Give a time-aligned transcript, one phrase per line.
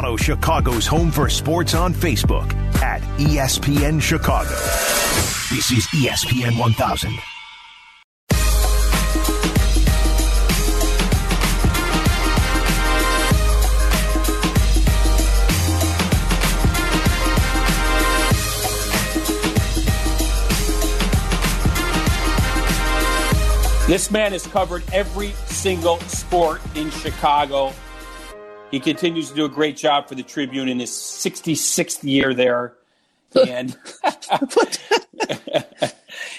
[0.00, 4.48] Follow Chicago's Home for Sports on Facebook at ESPN Chicago.
[5.50, 7.18] This is ESPN 1000.
[23.88, 27.72] This man has covered every single sport in Chicago.
[28.70, 32.74] He continues to do a great job for the Tribune in his 66th year there.
[33.34, 33.76] And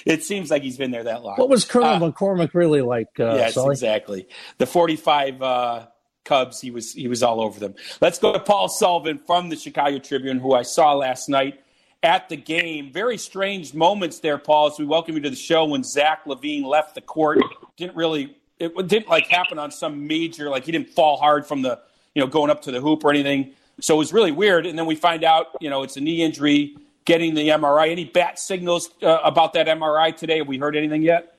[0.06, 1.38] it seems like he's been there that long.
[1.38, 3.20] What was Colonel uh, McCormick really like?
[3.20, 3.74] Uh, yes, Sully?
[3.74, 4.28] exactly.
[4.58, 5.88] The 45 uh,
[6.26, 7.76] Cubs, he was he was all over them.
[8.02, 11.62] Let's go to Paul Sullivan from the Chicago Tribune, who I saw last night
[12.04, 12.92] at the game.
[12.92, 16.64] Very strange moments there, Paul, as we welcome you to the show when Zach LaVine
[16.64, 17.40] left the court.
[17.78, 21.62] Didn't really, it didn't like happen on some major, like he didn't fall hard from
[21.62, 21.80] the,
[22.16, 23.52] you know, going up to the hoop or anything.
[23.82, 24.66] So it was really weird.
[24.66, 27.90] And then we find out, you know, it's a knee injury, getting the MRI.
[27.92, 30.40] Any bat signals uh, about that MRI today?
[30.40, 31.36] Have we heard anything yet?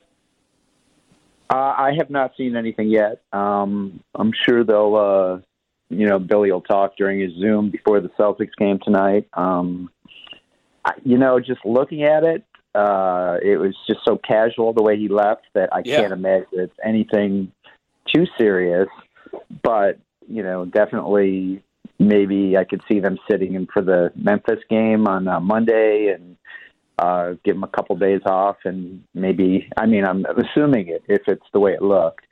[1.49, 3.21] Uh, I have not seen anything yet.
[3.33, 5.39] Um, I'm sure they'll, uh,
[5.89, 9.27] you know, Billy will talk during his Zoom before the Celtics game tonight.
[9.33, 9.91] Um,
[11.03, 15.09] you know, just looking at it, uh, it was just so casual the way he
[15.09, 15.97] left that I Yeah.
[16.01, 17.51] can't imagine it's anything
[18.13, 18.87] too serious.
[19.61, 21.63] But you know, definitely,
[21.99, 26.37] maybe I could see them sitting in for the Memphis game on uh, Monday and
[26.99, 29.67] uh, give them a couple days off, and maybe.
[29.77, 32.25] I mean, I'm assuming it if it's the way it looked.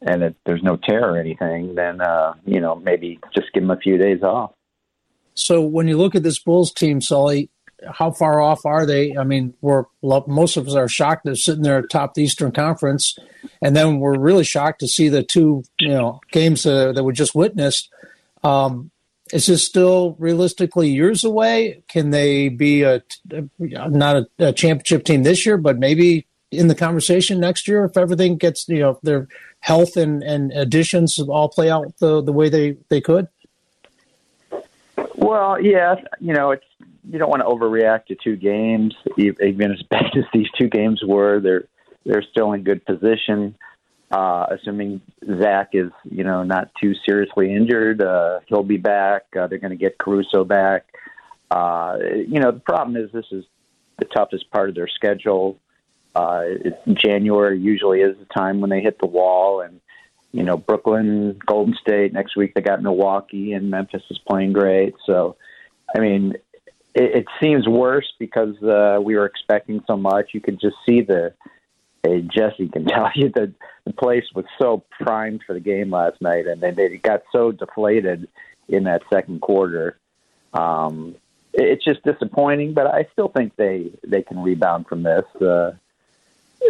[0.00, 3.70] And if there's no tear or anything, then uh, you know maybe just give them
[3.70, 4.52] a few days off.
[5.34, 7.50] So when you look at this Bulls team, Sully,
[7.92, 9.16] how far off are they?
[9.16, 13.16] I mean, we're most of us are shocked they're sitting there atop the Eastern Conference,
[13.62, 17.12] and then we're really shocked to see the two you know games uh, that we
[17.12, 17.90] just witnessed.
[18.42, 18.90] Um,
[19.32, 21.82] is this still realistically years away?
[21.88, 23.02] Can they be a
[23.58, 27.96] not a, a championship team this year, but maybe in the conversation next year if
[27.96, 29.28] everything gets you know their
[29.60, 33.28] health and, and additions all play out the the way they they could?
[35.16, 36.64] Well, yeah, you know, it's
[37.10, 41.02] you don't want to overreact to two games, even as bad as these two games
[41.04, 41.40] were.
[41.40, 41.64] They're
[42.04, 43.56] they're still in good position,
[44.10, 45.00] uh, assuming
[45.40, 48.02] Zach is you know not too seriously injured.
[48.02, 49.24] Uh, he'll be back.
[49.38, 50.86] Uh, they're going to get Caruso back.
[51.50, 51.96] Uh,
[52.26, 53.44] you know, the problem is this is
[53.98, 55.58] the toughest part of their schedule.
[56.14, 56.44] Uh,
[56.92, 59.80] January usually is the time when they hit the wall, and
[60.32, 62.12] you know Brooklyn, Golden State.
[62.12, 64.94] Next week they got Milwaukee, and Memphis is playing great.
[65.06, 65.36] So,
[65.94, 66.34] I mean,
[66.98, 70.30] it, it seems worse because uh, we were expecting so much.
[70.34, 71.32] You could just see the.
[72.04, 73.52] Hey, Jesse can tell you that
[73.84, 77.50] the place was so primed for the game last night, and then they got so
[77.52, 78.28] deflated
[78.68, 79.98] in that second quarter.
[80.52, 81.16] Um,
[81.52, 85.24] it- it's just disappointing, but I still think they they can rebound from this.
[85.40, 85.72] Uh,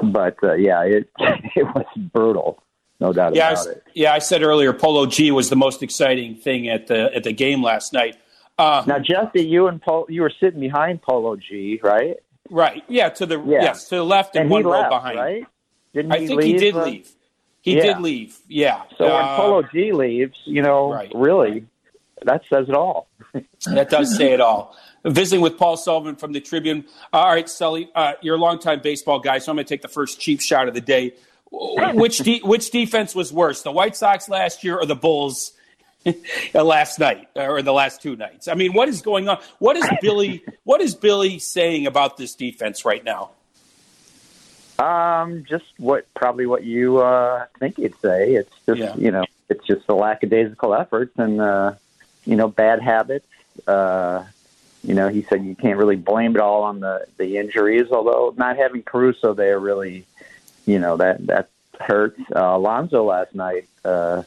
[0.02, 1.10] but uh, yeah, it
[1.56, 2.62] it was brutal,
[3.00, 3.82] no doubt Yeah, I, about s- it.
[3.94, 4.12] yeah.
[4.12, 7.62] I said earlier, Polo G was the most exciting thing at the at the game
[7.62, 8.16] last night.
[8.58, 12.16] Uh, Now, Jesse, you and Paul, you were sitting behind Polo G, right?
[12.50, 12.82] right?
[12.88, 13.62] Yeah, to the Yeah.
[13.62, 15.18] yes to the left and, And one row behind.
[15.18, 15.46] right?
[15.94, 17.10] Didn't I think he did uh, leave.
[17.60, 17.82] He yeah.
[17.82, 18.36] did leave.
[18.48, 18.82] Yeah.
[18.96, 21.10] So when Uh, Polo G leaves, you know, Right.
[21.14, 21.66] really,
[22.24, 23.08] that says it all.
[23.66, 24.76] That does say it all.
[25.04, 26.84] Visiting with Paul Sullivan from the Tribune.
[27.12, 29.88] All right, Sully, uh, you're a longtime baseball guy, so I'm going to take the
[29.88, 31.14] first cheap shot of the day.
[31.50, 35.52] Which de- which defense was worse, the White Sox last year or the Bulls
[36.54, 38.48] last night or the last two nights?
[38.48, 39.38] I mean, what is going on?
[39.58, 40.44] What is Billy?
[40.64, 43.30] What is Billy saying about this defense right now?
[44.78, 48.34] Um, just what probably what you uh, think you'd say.
[48.34, 48.94] It's just Yeah.
[48.96, 51.74] you know, it's just the lackadaisical efforts and uh,
[52.24, 53.26] you know bad habits.
[53.66, 54.24] Uh,
[54.84, 57.90] you know, he said you can't really blame it all on the the injuries.
[57.90, 60.04] Although not having Caruso there really,
[60.64, 61.48] you know, that that
[61.80, 62.20] hurts.
[62.34, 64.22] Uh, Alonzo last night, uh,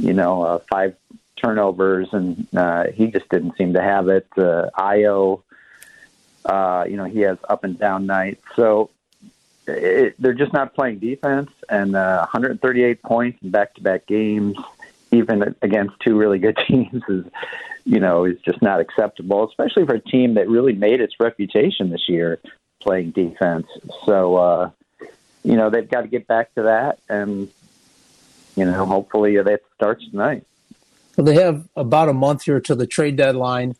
[0.00, 0.96] you know, uh, five
[1.36, 4.26] turnovers and uh, he just didn't seem to have it.
[4.36, 5.42] Uh, Ayo,
[6.44, 8.42] uh, you know, he has up and down nights.
[8.56, 8.90] So
[9.66, 14.56] it, they're just not playing defense, and uh, 138 points in back-to-back games,
[15.10, 17.24] even against two really good teams, is
[17.84, 21.90] you know is just not acceptable, especially for a team that really made its reputation
[21.90, 22.40] this year
[22.80, 23.66] playing defense.
[24.06, 24.70] So uh,
[25.44, 27.48] you know they've got to get back to that, and
[28.60, 30.44] you know hopefully that starts tonight.
[31.16, 33.74] Well, they have about a month here to the trade deadline.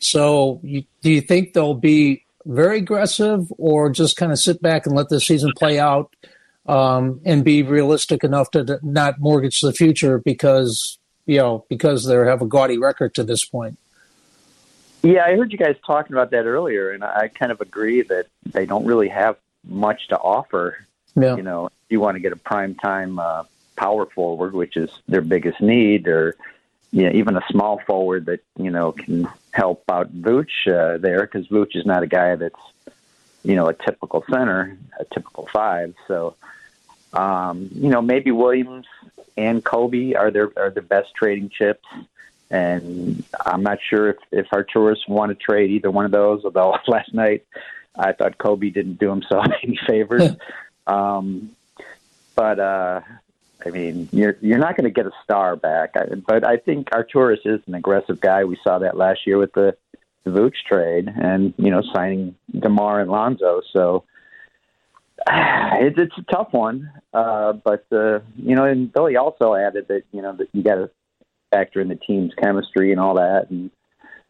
[0.00, 4.86] So, you, do you think they'll be very aggressive, or just kind of sit back
[4.86, 6.14] and let the season play out,
[6.66, 12.14] um, and be realistic enough to not mortgage the future because you know, because they
[12.14, 13.78] have a gaudy record to this point.
[15.02, 18.26] Yeah, I heard you guys talking about that earlier, and I kind of agree that
[18.44, 20.78] they don't really have much to offer.
[21.14, 21.36] Yeah.
[21.36, 23.44] You know, if you want to get a prime time uh,
[23.76, 26.36] power forward, which is their biggest need, or
[26.92, 31.22] you know, even a small forward that you know can help out Vooch uh, there,
[31.22, 32.54] because Vooch is not a guy that's
[33.42, 35.94] you know a typical center, a typical five.
[36.08, 36.36] So,
[37.12, 38.86] um, you know, maybe Williams
[39.36, 41.86] and Kobe are their are the best trading chips.
[42.50, 46.76] And I'm not sure if, if Arturas want to trade either one of those, although
[46.86, 47.44] last night
[47.96, 50.36] I thought Kobe didn't do himself any favors.
[50.86, 51.50] um,
[52.34, 53.00] but, uh,
[53.64, 55.94] I mean, you're you're not going to get a star back,
[56.26, 58.44] but I think Arturas is an aggressive guy.
[58.44, 59.76] We saw that last year with the,
[60.24, 63.62] the Vooch trade, and you know, signing DeMar and Lonzo.
[63.72, 64.04] So
[65.28, 70.02] it's it's a tough one, uh, but uh, you know, and Billy also added that
[70.12, 70.90] you know that you got to
[71.50, 73.70] factor in the team's chemistry and all that, and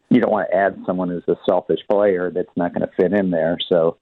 [0.09, 3.13] you don't want to add someone who's a selfish player that's not going to fit
[3.13, 3.57] in there.
[3.67, 3.97] So,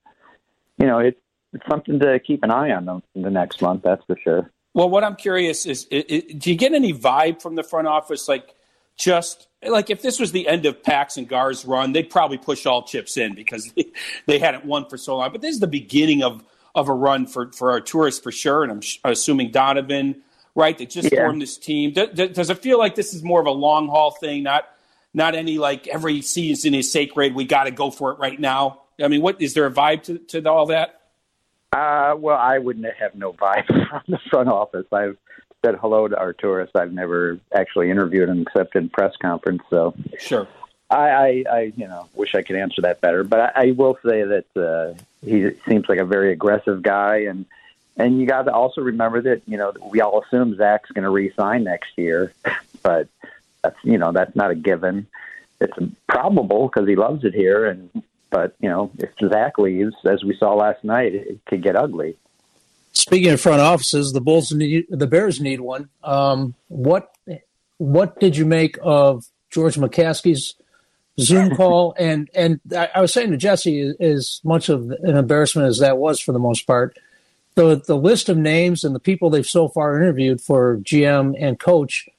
[0.77, 1.19] you know, it's
[1.54, 3.81] it's something to keep an eye on the, the next month.
[3.83, 4.51] That's for sure.
[4.75, 7.88] Well, what I'm curious is, it, it, do you get any vibe from the front
[7.88, 8.54] office, like
[8.98, 12.66] just like if this was the end of Pax and Gar's run, they'd probably push
[12.66, 13.86] all chips in because they,
[14.25, 15.31] they hadn't won for so long.
[15.31, 16.44] But this is the beginning of
[16.75, 20.22] of a run for for Arturas for sure, and I'm assuming Donovan,
[20.56, 20.77] right?
[20.77, 21.22] They just yeah.
[21.22, 21.94] formed this team.
[21.94, 24.68] Does, does it feel like this is more of a long haul thing, not
[25.13, 27.33] not any like every season is sacred.
[27.33, 28.81] We got to go for it right now.
[29.01, 31.00] I mean, what is there a vibe to, to all that?
[31.75, 34.86] Uh, well, I wouldn't have no vibe from the front office.
[34.94, 35.18] I've
[35.62, 36.69] said hello to Arturas.
[36.74, 39.62] I've never actually interviewed him except in press conference.
[39.69, 40.48] So sure,
[40.89, 43.25] I, I, I you know wish I could answer that better.
[43.25, 47.45] But I, I will say that uh, he seems like a very aggressive guy, and
[47.98, 51.10] and you got to also remember that you know we all assume Zach's going to
[51.10, 52.31] re-sign next year,
[52.83, 53.10] but
[53.62, 55.07] that's you know that's not a given.
[55.60, 55.77] It's
[56.07, 57.89] probable because he loves it here, and
[58.36, 62.18] but you know, if Zach leaves, as we saw last night, it could get ugly.
[62.92, 65.88] Speaking of front offices, the Bulls need the Bears need one.
[66.04, 67.16] Um, what
[67.78, 70.56] what did you make of George McCaskey's
[71.18, 71.96] Zoom call?
[71.98, 75.98] and and I, I was saying to Jesse, as much of an embarrassment as that
[75.98, 76.98] was for the most part,
[77.56, 81.58] the the list of names and the people they've so far interviewed for GM and
[81.58, 82.10] coach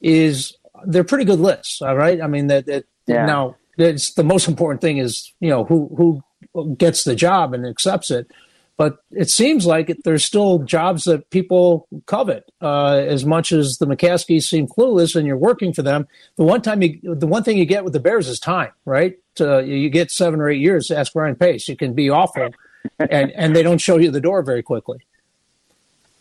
[0.00, 0.56] is
[0.86, 1.82] they're pretty good lists.
[1.82, 3.26] All right, I mean that, that yeah.
[3.26, 6.22] now it's the most important thing is you know who
[6.54, 8.30] who gets the job and accepts it.
[8.78, 13.78] But it seems like it, there's still jobs that people covet uh, as much as
[13.78, 16.06] the McCaskeys seem clueless, and you're working for them.
[16.36, 19.16] The one time you, the one thing you get with the Bears is time, right?
[19.40, 20.90] Uh, you get seven or eight years.
[20.90, 21.68] Ask Ryan Pace.
[21.68, 22.50] You can be awful,
[22.98, 24.98] and and they don't show you the door very quickly.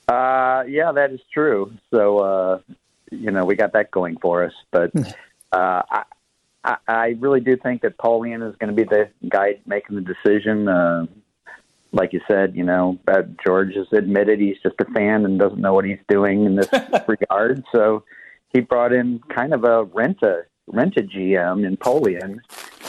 [0.08, 1.74] Uh, yeah, that is true.
[1.92, 2.60] So uh,
[3.12, 4.92] you know we got that going for us, but.
[5.52, 6.04] Uh, I,
[6.66, 10.02] I, I really do think that Polian is going to be the guy making the
[10.02, 10.68] decision.
[10.68, 11.06] Uh,
[11.92, 13.00] like you said, you know,
[13.46, 16.68] George has admitted he's just a fan and doesn't know what he's doing in this
[17.08, 17.64] regard.
[17.72, 18.04] So
[18.52, 22.40] he brought in kind of a rent a rent a GM in Polian,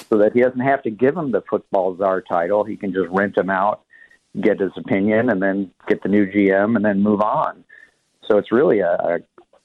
[0.09, 2.65] so that he doesn't have to give him the football czar title.
[2.65, 3.83] He can just rent him out,
[4.41, 7.63] get his opinion, and then get the new GM, and then move on.
[8.29, 9.19] So it's really a, a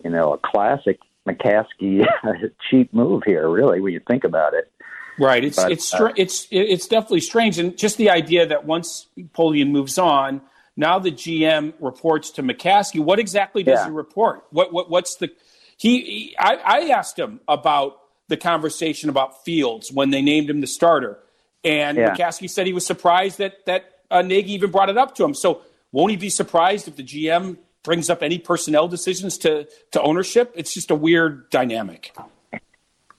[0.03, 2.06] you know a classic McCaskey
[2.69, 4.72] cheap move here, really, when you think about it.
[5.19, 5.43] Right.
[5.43, 9.69] It's but, it's uh, it's it's definitely strange, and just the idea that once Polian
[9.69, 10.41] moves on,
[10.75, 13.00] now the GM reports to McCaskey.
[13.00, 13.86] What exactly does yeah.
[13.86, 14.45] he report?
[14.51, 15.29] What what what's the
[15.77, 16.01] he?
[16.01, 20.67] he I, I asked him about the conversation about Fields when they named him the
[20.67, 21.19] starter,
[21.63, 22.15] and yeah.
[22.15, 25.34] McCaskey said he was surprised that that uh, Nagy even brought it up to him.
[25.34, 30.01] So won't he be surprised if the GM brings up any personnel decisions to to
[30.01, 30.53] ownership.
[30.55, 32.15] It's just a weird dynamic.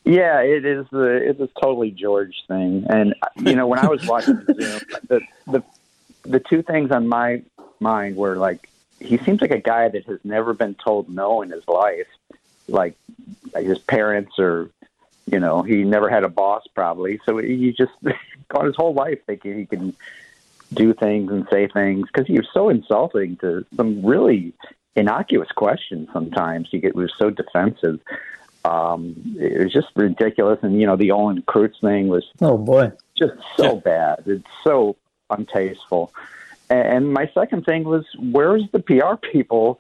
[0.05, 0.87] Yeah, it is.
[0.91, 4.81] The it's a totally George thing, and you know when I was watching the Zoom,
[5.09, 5.65] the the
[6.25, 7.43] the two things on my
[7.81, 8.69] mind were like
[9.01, 12.07] he seems like a guy that has never been told no in his life,
[12.69, 12.97] like
[13.55, 14.71] his parents or
[15.27, 17.93] you know he never had a boss probably, so he just
[18.49, 19.95] got his whole life thinking he can
[20.75, 24.53] do things and say things because he was so insulting to some really
[24.95, 26.09] innocuous questions.
[26.13, 28.01] Sometimes he get was so defensive.
[28.65, 32.93] Um, it was just ridiculous, and you know the Olin Kreutz thing was oh boy,
[33.19, 34.23] just so bad.
[34.27, 34.97] It's so
[35.31, 36.13] untasteful.
[36.71, 39.79] And my second thing was, where's the PR people?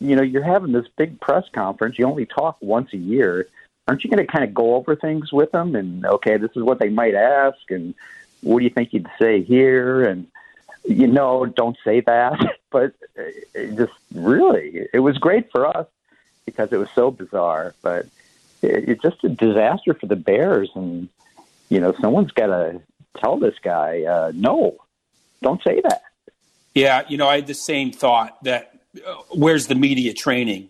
[0.00, 1.98] You know, you're having this big press conference.
[1.98, 3.46] You only talk once a year.
[3.86, 5.76] Aren't you going to kind of go over things with them?
[5.76, 7.94] And okay, this is what they might ask, and
[8.40, 10.04] what do you think you'd say here?
[10.04, 10.26] And
[10.84, 12.58] you know, don't say that.
[12.70, 12.94] But
[13.54, 15.86] it just really, it was great for us.
[16.46, 17.74] because it was so bizarre.
[17.82, 18.06] But
[18.62, 21.08] it, it's just a disaster for the Bears, and
[21.68, 22.80] you know, someone's got to
[23.18, 24.76] tell this guy, uh, no,
[25.42, 26.02] don't say that.
[26.74, 30.68] Yeah, you know, I had the same thought that uh, where's the media training?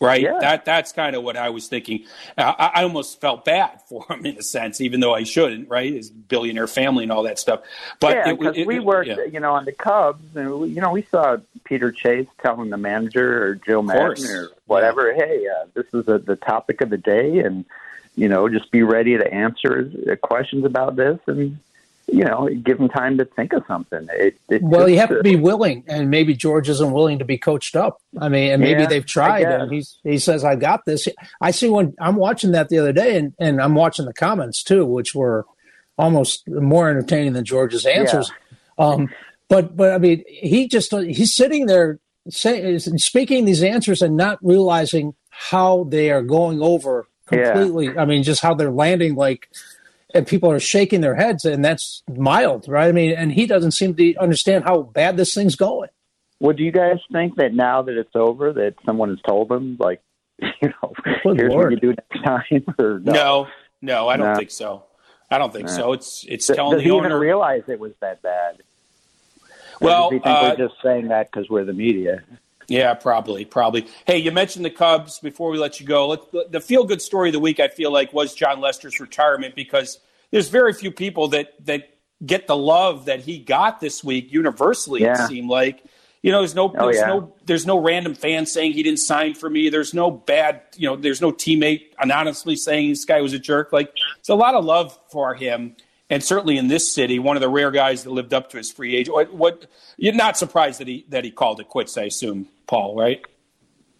[0.00, 0.22] Right?
[0.22, 0.38] Yeah.
[0.40, 2.04] That that's kind of what I was thinking.
[2.36, 5.92] I, I, almost felt bad for him in a sense, even though I shouldn't, right?
[5.92, 7.60] His billionaire family and all that stuff.
[8.00, 9.24] But yeah, because we worked, yeah.
[9.24, 12.78] you know, on the Cubs, and we, you know, we saw Peter Chase telling the
[12.78, 15.24] manager or Joe Maddon or whatever, yeah.
[15.24, 17.64] hey, uh, this is a, the topic of the day, and
[18.16, 21.58] you know, just be ready to answer questions about this and
[22.12, 24.06] you know, give him time to think of something.
[24.12, 27.38] It, well, just, you have to be willing, and maybe George isn't willing to be
[27.38, 28.00] coached up.
[28.20, 31.08] I mean, and maybe yeah, they've tried, and he's he says, "I got this."
[31.40, 34.62] I see when I'm watching that the other day, and and I'm watching the comments
[34.62, 35.46] too, which were
[35.98, 38.30] almost more entertaining than George's answers.
[38.78, 38.86] Yeah.
[38.86, 39.10] Um,
[39.48, 41.98] but but I mean, he just he's sitting there
[42.28, 47.86] saying speaking these answers and not realizing how they are going over completely.
[47.86, 48.02] Yeah.
[48.02, 49.48] I mean, just how they're landing like
[50.14, 52.88] and people are shaking their heads, and that's mild, right?
[52.88, 55.88] I mean, and he doesn't seem to understand how bad this thing's going.
[56.40, 59.76] Well, do you guys think that now that it's over, that someone has told them,
[59.78, 60.00] like,
[60.38, 61.72] you know, Good here's Lord.
[61.72, 62.64] what you do next time?
[62.78, 63.48] Or no, no,
[63.82, 64.36] no I don't no.
[64.36, 64.84] think so.
[65.30, 65.72] I don't think no.
[65.72, 65.92] so.
[65.92, 67.08] It's it's telling Does the he owner.
[67.08, 68.62] even realize it was that bad?
[69.80, 72.22] Well, or does he think uh, we're just saying that because we're the media?
[72.70, 73.86] Yeah, probably, probably.
[74.06, 76.08] Hey, you mentioned the Cubs before we let you go.
[76.08, 79.56] Let, the feel good story of the week, I feel like, was Jon Lester's retirement
[79.56, 79.98] because
[80.30, 81.90] there's very few people that that
[82.24, 85.02] get the love that he got this week universally.
[85.02, 85.24] Yeah.
[85.24, 85.82] It seemed like.
[86.22, 87.06] You know, there's no, oh, there's yeah.
[87.06, 89.70] no, there's no random fan saying he didn't sign for me.
[89.70, 93.72] There's no bad, you know, there's no teammate anonymously saying this guy was a jerk.
[93.72, 95.76] Like, it's a lot of love for him
[96.10, 98.70] and certainly in this city, one of the rare guys that lived up to his
[98.70, 99.08] free age.
[99.08, 102.96] What, what you're not surprised that he that he called it quits, I assume, Paul,
[102.96, 103.22] right?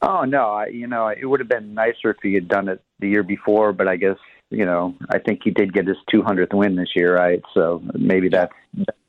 [0.03, 2.83] Oh no, I, you know it would have been nicer if he had done it
[2.99, 4.17] the year before, but I guess
[4.51, 7.43] you know I think he did get his 200th win this year, right?
[7.55, 8.53] So maybe that's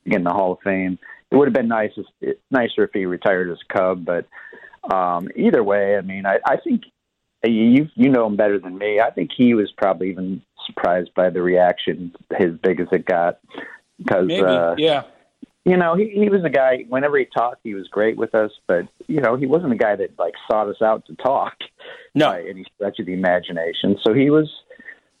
[0.06, 0.98] in the Hall of Fame.
[1.30, 1.92] It would have been nice,
[2.50, 4.26] nicer if he retired as a Cub, but
[4.94, 6.82] um, either way, I mean, I, I think
[7.42, 9.00] you you know him better than me.
[9.00, 13.38] I think he was probably even surprised by the reaction, as big as it got,
[13.98, 15.02] because uh, yeah,
[15.64, 16.84] you know he he was a guy.
[16.88, 19.96] Whenever he talked, he was great with us, but you know he wasn't a guy
[19.96, 21.54] that like sought us out to talk.
[22.14, 23.98] No, by any stretch of the imagination.
[24.02, 24.50] So he was.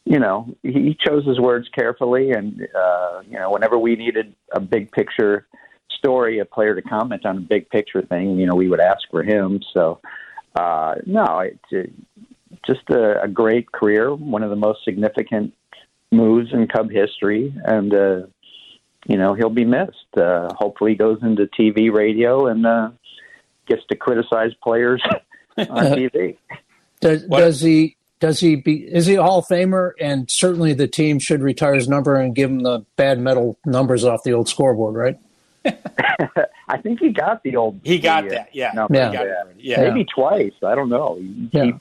[0.04, 4.58] You know, he chose his words carefully, and uh, you know, whenever we needed a
[4.58, 5.46] big picture
[6.02, 9.02] story, a player to comment on a big picture thing, you know, we would ask
[9.10, 9.60] for him.
[9.72, 10.00] So,
[10.56, 11.60] uh, no, it,
[12.66, 15.54] just a, a great career, one of the most significant
[16.10, 18.20] moves in Cub history, and uh,
[19.06, 20.16] you know he'll be missed.
[20.16, 22.90] Uh, hopefully, he goes into TV, radio, and uh,
[23.66, 25.02] gets to criticize players
[25.56, 26.36] on TV.
[27.00, 27.96] Does, does he?
[28.20, 28.84] Does he be?
[28.84, 29.92] Is he a Hall of Famer?
[30.00, 34.04] And certainly, the team should retire his number and give him the bad metal numbers
[34.04, 35.18] off the old scoreboard, right?
[36.68, 37.80] I think he got the old.
[37.82, 38.70] He got that, yeah.
[38.74, 38.94] Number.
[38.94, 39.12] Yeah.
[39.12, 39.42] yeah.
[39.58, 39.88] yeah.
[39.88, 40.52] Maybe twice.
[40.64, 41.16] I don't know.
[41.16, 41.72] He yeah.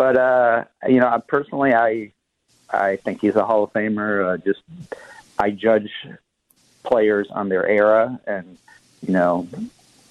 [0.00, 2.12] But uh, you know, personally, I
[2.70, 4.32] I think he's a Hall of Famer.
[4.32, 4.62] Uh, just
[5.38, 5.90] I judge
[6.84, 8.56] players on their era, and
[9.06, 9.46] you know,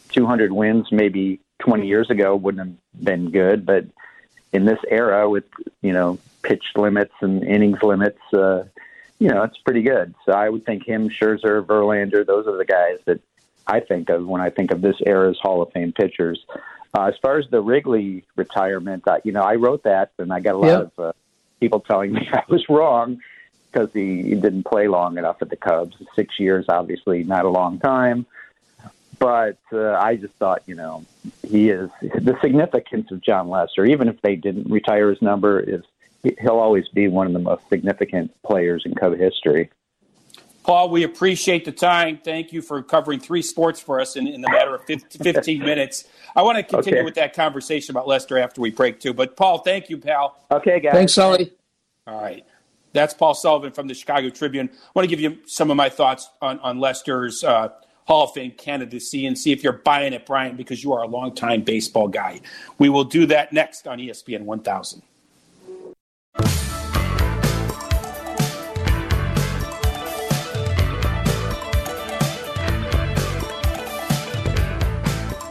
[0.09, 3.85] 200 wins maybe 20 years ago wouldn't have been good, but
[4.53, 5.45] in this era with
[5.81, 8.65] you know pitch limits and innings limits, uh,
[9.17, 10.13] you know, it's pretty good.
[10.23, 13.21] So I would think him, Scherzer, Verlander, those are the guys that
[13.65, 16.45] I think of when I think of this era's Hall of Fame pitchers.
[16.93, 20.39] Uh, as far as the Wrigley retirement, uh, you know, I wrote that, and I
[20.39, 20.91] got a lot yep.
[20.97, 21.13] of uh,
[21.59, 23.19] people telling me I was wrong
[23.71, 25.95] because he, he didn't play long enough at the Cubs.
[26.15, 28.25] Six years, obviously, not a long time.
[29.19, 31.05] But uh, I just thought, you know,
[31.45, 33.85] he is the significance of Jon Lester.
[33.85, 35.83] Even if they didn't retire his number, is
[36.23, 39.69] he'll always be one of the most significant players in Cub history.
[40.69, 42.19] Paul, we appreciate the time.
[42.23, 44.83] Thank you for covering three sports for us in, in the matter of
[45.23, 46.03] 15 minutes.
[46.35, 47.05] I want to continue okay.
[47.05, 49.11] with that conversation about Lester after we break, too.
[49.11, 50.37] But, Paul, thank you, pal.
[50.51, 50.93] Okay, guys.
[50.93, 51.53] Thanks, Sully.
[52.05, 52.45] All right.
[52.93, 54.69] That's Paul Sullivan from the Chicago Tribune.
[54.71, 57.69] I want to give you some of my thoughts on, on Lester's uh,
[58.05, 61.07] Hall of Fame candidacy and see if you're buying it, Brian, because you are a
[61.07, 62.41] longtime baseball guy.
[62.77, 65.01] We will do that next on ESPN 1000.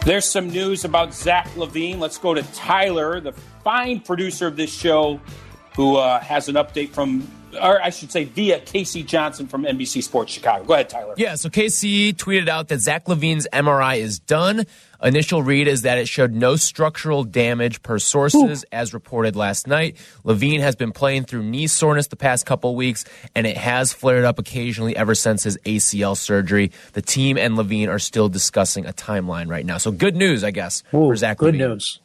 [0.09, 1.99] There's some news about Zach LaVine.
[1.99, 5.21] Let's go to Tyler, the fine producer of this show,
[5.77, 9.03] who uh, has an update from, or I should say, via K.C.
[9.03, 10.65] Johnson from NBC Sports Chicago.
[10.65, 11.13] Go ahead, Tyler.
[11.19, 12.15] Yeah, so K.C.
[12.15, 14.65] tweeted out that Zach LaVine's MRI is done.
[15.03, 18.69] Initial read is that it showed no structural damage per sources, Ooh.
[18.73, 19.97] as reported last night.
[20.25, 24.25] LaVine has been playing through knee soreness the past couple weeks, and it has flared
[24.25, 26.73] up occasionally ever since his ACL surgery.
[26.95, 29.79] The team and LaVine are still discussing a timeline right now.
[29.79, 31.39] So good news, I guess, Ooh, for Zach.
[31.39, 31.59] Good LaVine.
[31.59, 32.01] news.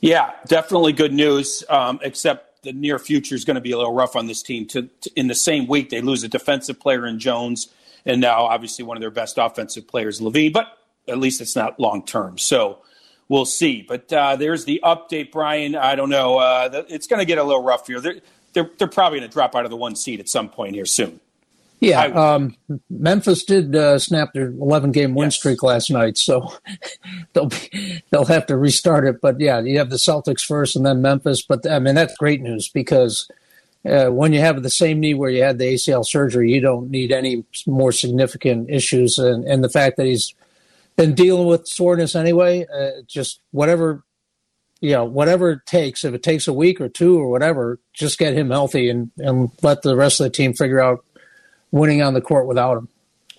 [0.00, 1.64] Yeah, definitely good news.
[1.68, 4.66] Um, except the near future is going to be a little rough on this team.
[4.68, 7.68] To, to, in the same week, they lose a defensive player in Jones,
[8.06, 10.52] and now obviously one of their best offensive players, LaVine.
[10.52, 10.66] But
[11.08, 12.38] at least it's not long term.
[12.38, 12.78] So
[13.28, 13.84] we'll see.
[13.86, 15.76] But uh, there's the update, Brian.
[15.76, 16.38] I don't know.
[16.38, 18.00] Uh, it's going to get a little rough here.
[18.00, 18.20] They're,
[18.52, 20.86] they're, they're probably going to drop out of the one seed at some point here
[20.86, 21.20] soon.
[21.78, 22.56] Yeah, um,
[22.88, 25.36] Memphis did uh, snap their 11 game win yes.
[25.36, 26.50] streak last night, so
[27.34, 29.20] they'll be, they'll have to restart it.
[29.20, 31.42] But yeah, you have the Celtics first, and then Memphis.
[31.42, 33.28] But I mean, that's great news because
[33.86, 36.90] uh, when you have the same knee where you had the ACL surgery, you don't
[36.90, 39.18] need any more significant issues.
[39.18, 40.34] And, and the fact that he's
[40.96, 42.66] been dealing with soreness anyway.
[42.66, 44.04] Uh, just whatever,
[44.80, 46.04] you know, whatever it takes.
[46.04, 49.50] If it takes a week or two or whatever, just get him healthy and, and
[49.62, 51.04] let the rest of the team figure out
[51.70, 52.88] winning on the court without him.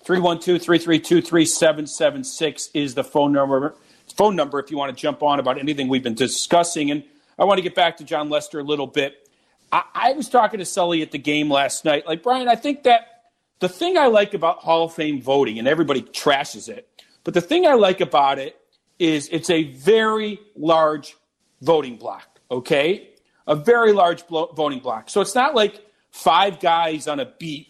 [0.06, 3.76] 312-332-3776 is the phone number.
[4.16, 6.92] Phone number if you want to jump on about anything we've been discussing.
[6.92, 7.04] And
[7.38, 9.28] I want to get back to Jon Lester a little bit.
[9.72, 12.08] I, I was talking to Sully at the game last night.
[12.08, 13.24] Like Brian, I think that
[13.60, 16.88] the thing I like about Hall of Fame voting, and everybody trashes it,
[17.28, 18.58] but the thing I like about it
[19.00, 21.18] is it's a very large
[21.62, 23.10] voting block, okay?
[23.46, 25.10] A very large voting block.
[25.10, 27.68] So it's not like five guys on a beat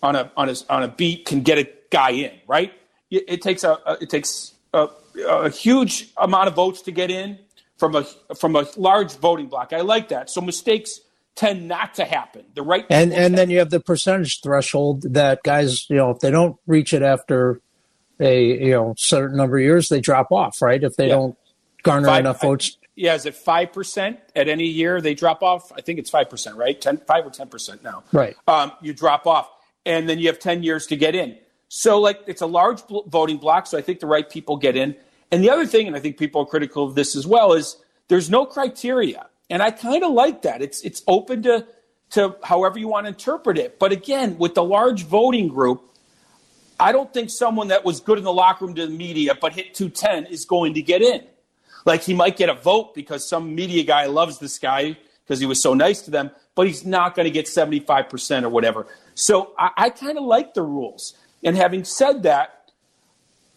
[0.00, 2.72] on a on a on a beat can get a guy in, right?
[3.10, 4.86] It, it takes a, a, it takes a,
[5.26, 7.40] a huge amount of votes to get in
[7.78, 8.04] from a
[8.36, 9.72] from a large voting block.
[9.72, 10.30] I like that.
[10.30, 11.00] So mistakes
[11.34, 12.44] tend not to happen.
[12.54, 16.20] The right and and then you have the percentage threshold that guys, you know, if
[16.20, 17.60] they don't reach it after
[18.20, 20.82] a you know certain number of years, they drop off, right?
[20.82, 21.14] If they yeah.
[21.14, 21.38] don't
[21.82, 22.76] garner five, enough votes.
[22.82, 25.72] I, yeah, is it five percent at any year they drop off?
[25.72, 26.80] I think it's five percent, right?
[26.80, 28.04] 10, 5 or ten percent now.
[28.12, 28.36] Right.
[28.46, 29.50] Um, you drop off,
[29.86, 31.36] and then you have ten years to get in.
[31.68, 33.68] So, like, it's a large bl- voting block.
[33.68, 34.96] So I think the right people get in.
[35.30, 37.76] And the other thing, and I think people are critical of this as well, is
[38.08, 40.62] there's no criteria, and I kind of like that.
[40.62, 41.66] It's it's open to
[42.10, 43.78] to however you want to interpret it.
[43.78, 45.88] But again, with the large voting group,
[46.80, 49.52] I don't think someone that was good in the locker room to the media but
[49.52, 51.22] hit 210 is going to get in.
[51.84, 55.46] Like he might get a vote because some media guy loves this guy because he
[55.46, 58.86] was so nice to them, but he's not going to get 75% or whatever.
[59.14, 61.14] So I, I kind of like the rules.
[61.42, 62.72] And having said that,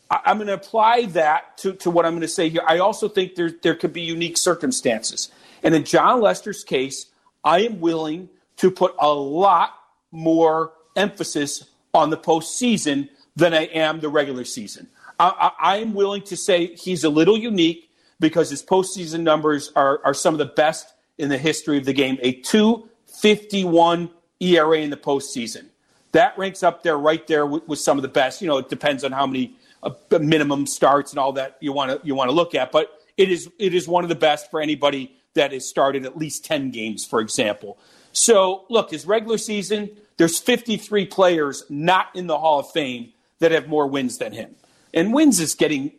[0.09, 2.61] I, am going to apply that to, to what I'm going to say here.
[2.67, 5.31] I also think there, there could be unique circumstances.
[5.63, 7.07] And in Jon Lester's case,
[7.43, 9.71] I am willing to put a lot
[10.11, 14.87] more emphasis on the postseason than I am the regular season.
[15.19, 20.13] I, am willing to say he's a little unique because his postseason numbers are, are
[20.13, 22.17] some of the best in the history of the game.
[22.21, 25.67] A 251 ERA in the postseason.
[26.11, 28.41] That ranks up there right there with, with some of the best.
[28.41, 31.91] You know, it depends on how many uh, minimum starts and all that you want
[31.91, 34.51] to you want to look at, but it is it is one of the best
[34.51, 37.77] for anybody that has started at least 10 games, for example.
[38.13, 43.51] So, look, his regular season there's 53 players not in the Hall of Fame that
[43.51, 44.55] have more wins than him.
[44.93, 45.91] And wins is getting,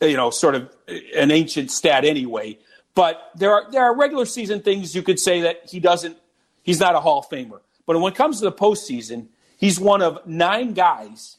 [0.00, 2.58] you know, sort of an ancient stat anyway.
[2.94, 6.18] But there are there are regular season things you could say that he doesn't.
[6.62, 7.60] He's not a Hall of Famer.
[7.86, 11.38] But when it comes to the postseason, he's one of nine guys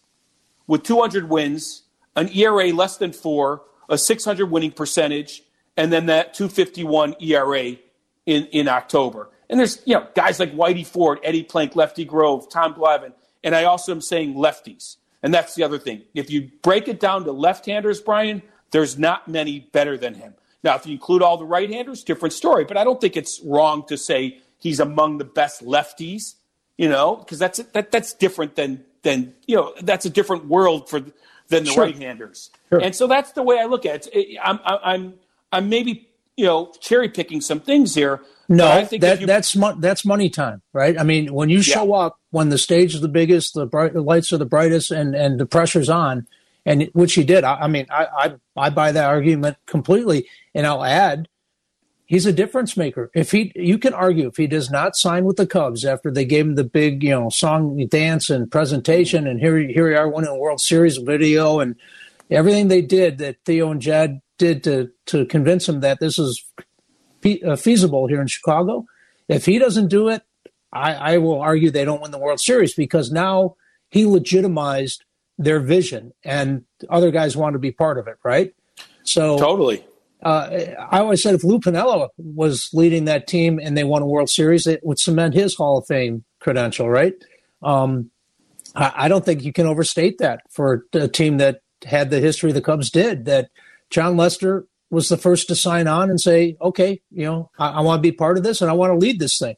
[0.66, 1.84] with 200 wins,
[2.16, 5.44] an ERA less than four, a 600 winning percentage,
[5.78, 7.76] and then that 251 ERA
[8.26, 9.30] in, in October.
[9.54, 13.14] And there's, you know, guys like Whitey Ford, Eddie Plank, Lefty Grove, Tom Glavine.
[13.44, 14.96] And I also am saying lefties.
[15.22, 16.02] And that's the other thing.
[16.16, 20.34] If you break it down to left handers, Brian, there's not many better than him.
[20.64, 22.64] Now, if you include all the right handers, different story.
[22.64, 26.34] But I don't think it's wrong to say he's among the best lefties,
[26.76, 30.90] you know, because that's that, that's different than than you know that's a different world
[30.90, 31.00] for
[31.50, 31.84] than the sure.
[31.84, 32.50] right handers.
[32.70, 32.80] Sure.
[32.82, 34.40] And so that's the way I look at it.
[34.44, 35.14] I'm I'm
[35.52, 38.22] I'm maybe you know cherry picking some things here,
[38.58, 41.00] no, that, you, that's mo- that's money time, right?
[41.00, 42.06] I mean, when you show yeah.
[42.06, 45.16] up, when the stage is the biggest, the, bright, the lights are the brightest, and,
[45.16, 46.28] and the pressure's on,
[46.66, 47.44] and which he did.
[47.44, 51.28] I, I mean, I, I I buy that argument completely, and I'll add,
[52.06, 53.10] he's a difference maker.
[53.14, 56.26] If he, you can argue if he does not sign with the Cubs after they
[56.26, 60.10] gave him the big, you know, song dance and presentation, and here here we are
[60.10, 61.76] winning a World Series video, and
[62.30, 66.44] everything they did that Theo and Jed did to to convince him that this is
[67.58, 68.86] feasible here in Chicago.
[69.28, 70.24] If he doesn't do it,
[70.72, 73.56] I, I will argue they don't win the World Series because now
[73.90, 75.06] he legitimized
[75.38, 78.54] their vision and other guys want to be part of it, right?
[79.04, 79.86] So totally.
[80.22, 84.06] Uh, I always said if Lou Piniella was leading that team and they won a
[84.06, 87.14] World Series, it would cement his Hall of Fame credential, right?
[87.62, 88.10] Um,
[88.74, 92.52] I, I don't think you can overstate that for a team that had the history
[92.52, 93.26] the Cubs did.
[93.26, 93.50] That
[93.90, 97.80] Jon Lester was the first to sign on and say, "Okay, you know, I, I
[97.82, 99.56] want to be part of this and I want to lead this thing."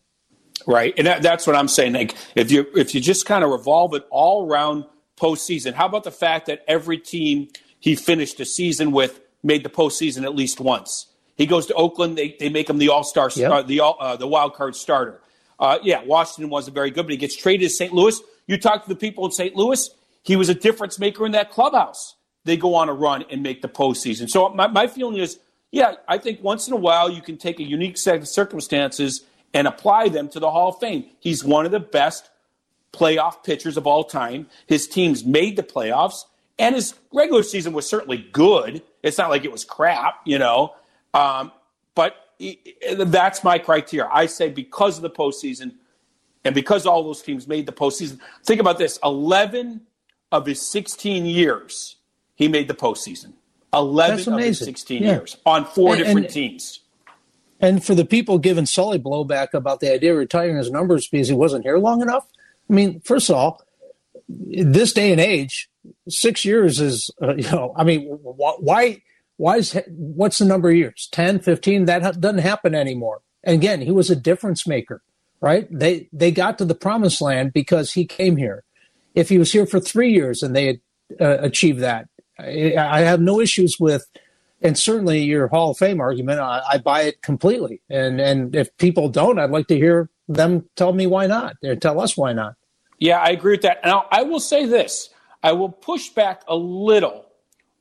[0.65, 1.93] Right, and that, that's what I'm saying.
[1.93, 4.86] Like, if you if you just kind of revolve it all around
[5.17, 9.69] postseason, how about the fact that every team he finished the season with made the
[9.69, 11.08] postseason at least once?
[11.36, 13.52] He goes to Oakland, they, they make him the All Star, yep.
[13.52, 15.21] uh, the uh, the wild card starter.
[15.60, 17.93] Uh, yeah, Washington wasn't very good, but he gets traded to St.
[17.93, 18.19] Louis.
[18.48, 19.56] You talk to the people in St.
[19.56, 19.89] Louis,
[20.24, 22.14] he was a difference maker in that clubhouse.
[22.45, 24.29] They go on a run and make the postseason.
[24.29, 25.39] So my, my feeling is,
[25.71, 29.25] yeah, I think once in a while you can take a unique set of circumstances
[29.53, 31.05] and apply them to the Hall of Fame.
[31.19, 32.29] He's one of the best
[32.93, 34.47] playoff pitchers of all time.
[34.67, 36.23] His teams made the playoffs,
[36.58, 38.81] and his regular season was certainly good.
[39.03, 40.73] It's not like it was crap, you know.
[41.13, 41.51] Um,
[41.93, 42.15] but
[42.97, 44.10] that's my criteria.
[44.12, 45.73] I say because of the postseason,
[46.43, 48.19] and because all those teams made the postseason.
[48.45, 49.81] Think about this: eleven
[50.31, 51.97] of his sixteen years,
[52.36, 53.34] he made the postseason.
[53.74, 55.15] Eleven of his sixteen yeah.
[55.15, 56.80] years on four and, different and, teams.
[57.60, 61.28] And for the people giving Sully blowback about the idea of retiring his numbers because
[61.28, 62.28] he wasn't here long enough,
[62.69, 63.62] I mean, first of all,
[64.28, 65.69] this day and age,
[66.10, 69.02] six years is, uh, you know, I mean, why,
[69.38, 71.08] why is, what's the number of years?
[71.12, 71.86] 10, 15?
[71.86, 73.21] That doesn't happen anymore.
[73.43, 75.04] And again, he was a difference maker,
[75.41, 75.67] right?
[75.71, 78.63] They, they got to the promised land because he came here.
[79.13, 80.80] If he was here for three years and they had
[81.21, 84.06] uh, achieved that, I, have no issues with
[84.62, 87.82] and certainly your Hall of Fame argument, I, I, buy it completely.
[87.89, 91.76] And and if people don't, I'd like to hear them tell me why not, or
[91.76, 92.56] tell us why not.
[93.00, 93.82] Yeah, I agree with that.
[93.84, 95.10] Now, I will say this:
[95.43, 97.26] I will push back a little.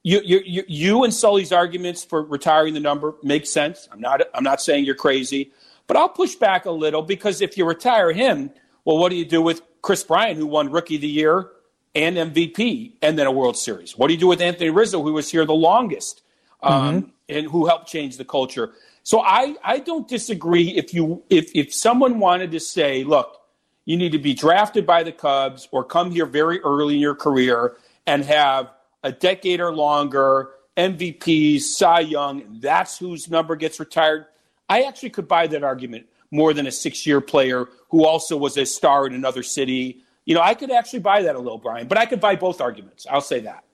[0.06, 3.88] You, you, you, and Sully's arguments for retiring the number make sense.
[3.90, 5.50] I'm not, I'm not saying you're crazy,
[5.86, 8.50] but I'll push back a little because if you retire him,
[8.84, 11.48] well, what do you do with Kris Bryant, who won Rookie of the Year
[11.94, 13.96] and MVP, and then a World Series?
[13.96, 16.22] What do you do with Anthony Rizzo, who was here the longest?
[16.64, 17.08] um, mm-hmm.
[17.28, 18.72] and who helped change the culture.
[19.02, 23.38] So I, I don't disagree if you if if someone wanted to say, look,
[23.84, 27.14] you need to be drafted by the Cubs or come here very early in your
[27.14, 27.76] career
[28.06, 28.70] and have
[29.02, 34.24] a decade or longer MVP, Cy Young, that's whose number gets retired.
[34.68, 38.64] I actually could buy that argument more than a six-year player who also was a
[38.64, 40.02] star in another city.
[40.24, 42.60] You know, I could actually buy that a little, Brian, but I could buy both
[42.60, 43.06] arguments.
[43.10, 43.64] I'll say that.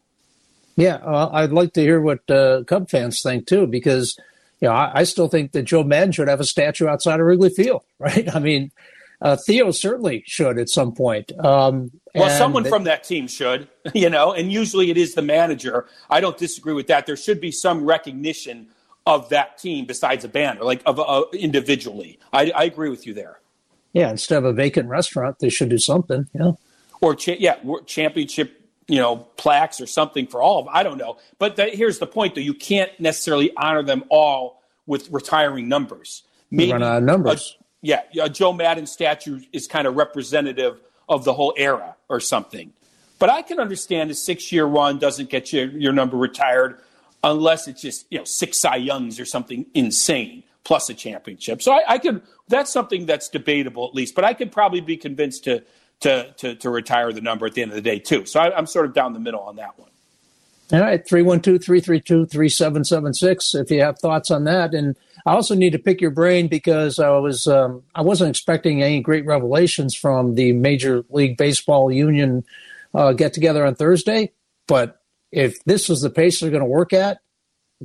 [0.76, 4.16] Yeah, uh, I'd like to hear what uh, Cub fans think too, because
[4.60, 7.26] you know I, I, still think that Joe Maddon should have a statue outside of
[7.26, 8.34] Wrigley Field, right?
[8.34, 8.72] I mean,
[9.20, 11.32] uh, Theo certainly should at some point.
[11.38, 15.86] Um, well, someone from that team should, you know, and usually it is the manager.
[16.08, 17.06] I don't disagree with that.
[17.06, 18.68] There should be some recognition
[19.06, 22.18] of that team besides a banner, like of uh, individually.
[22.32, 23.39] I, I, agree with you there.
[23.92, 26.28] Yeah, instead of a vacant restaurant, they should do something.
[26.34, 26.52] Yeah,
[27.00, 30.74] or cha- yeah, championship you know, plaques or something for all of them.
[30.76, 31.16] I don't know.
[31.38, 32.40] But the, here's the point, though.
[32.40, 36.24] You can't necessarily honor them all with retiring numbers.
[36.50, 37.56] Maybe run out of numbers.
[37.60, 42.18] A, yeah, a Joe Maddon statue is kind of representative of the whole era or
[42.18, 42.72] something.
[43.20, 46.80] But I can understand a six-year run doesn't get you your number retired
[47.22, 51.62] unless it's just you know six Cy Youngs or something insane plus a championship.
[51.62, 54.14] So I, I could that's something that's debatable at least.
[54.14, 55.62] But I could probably be convinced to
[56.00, 58.24] to, to, to retire the number at the end of the day, too.
[58.24, 59.90] So I, am sort of down the middle on that one.
[60.72, 64.72] All right, 312 332 3776 if you have thoughts on that.
[64.72, 64.96] And
[65.26, 69.00] I also need to pick your brain because I was um, I wasn't expecting any
[69.00, 72.44] great revelations from the Major League Baseball Union
[72.94, 74.30] uh, get together on Thursday.
[74.68, 77.18] But if this is the pace they're going to work at,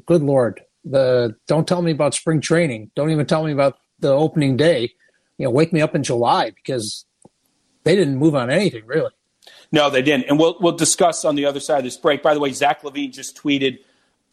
[0.06, 2.92] good lord, the don't tell me about spring training.
[2.96, 4.94] Don't even tell me about the opening day.
[5.38, 7.06] You know, wake me up in July because
[7.84, 9.12] they didn't move on anything really.
[9.72, 10.30] No, they didn't.
[10.30, 12.24] And we'll we'll discuss on the other side of this break.
[12.24, 13.80] By the way, Zach LaVine just tweeted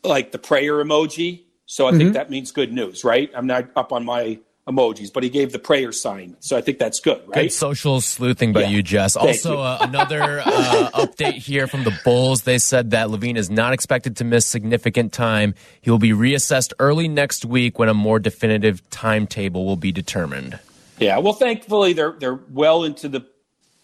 [0.05, 1.43] like the prayer emoji.
[1.67, 1.99] So I mm-hmm.
[1.99, 3.31] think that means good news, right?
[3.35, 4.39] I'm not up on my
[4.69, 6.37] emojis, but he gave the prayer sign.
[6.41, 7.43] So I think that's good, right?
[7.43, 8.69] Good social sleuthing by yeah.
[8.69, 9.17] you, Jess.
[9.17, 9.61] also, you.
[9.61, 12.43] uh, another uh, update here from the Bulls.
[12.43, 15.55] They said that LaVine is not expected to miss significant time.
[15.81, 20.59] He will be reassessed early next week when a more definitive timetable will be determined.
[20.99, 23.27] Yeah, well, thankfully they're they're well into the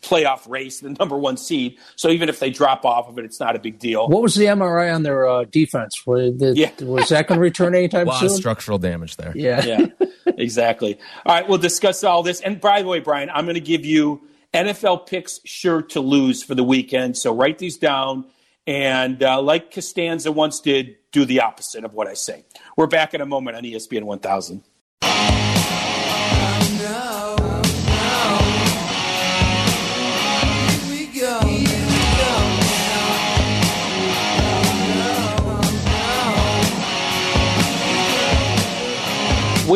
[0.03, 1.77] playoff race, the number one seed.
[1.97, 4.09] So even if they drop off of it, it's not a big deal.
[4.09, 6.07] What was the MRI on their uh, defense?
[6.07, 6.71] Was, the, yeah.
[6.83, 8.31] was that going to return anytime a lot soon?
[8.31, 9.33] Of structural damage there.
[9.35, 9.87] Yeah, yeah,
[10.39, 10.99] exactly.
[11.25, 12.41] All right, we'll discuss all this.
[12.41, 16.43] And by the way, Brian, I'm going to give you NFL picks sure to lose
[16.43, 17.17] for the weekend.
[17.17, 18.27] So write these down
[18.67, 22.45] and uh, like Costanza once did, do the opposite of what I say.
[22.77, 24.63] We're back in a moment on ESPN 1000.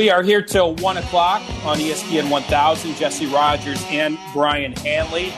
[0.02, 2.96] We are here till 1 o'clock on ESPN 1000.
[2.96, 5.32] Jesse Rogers and Brian Hanley.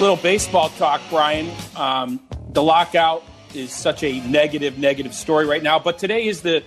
[0.00, 1.54] Little baseball talk, Brian.
[1.76, 2.18] Um,
[2.54, 5.78] the lockout is such a negative, negative story right now.
[5.78, 6.62] But today is the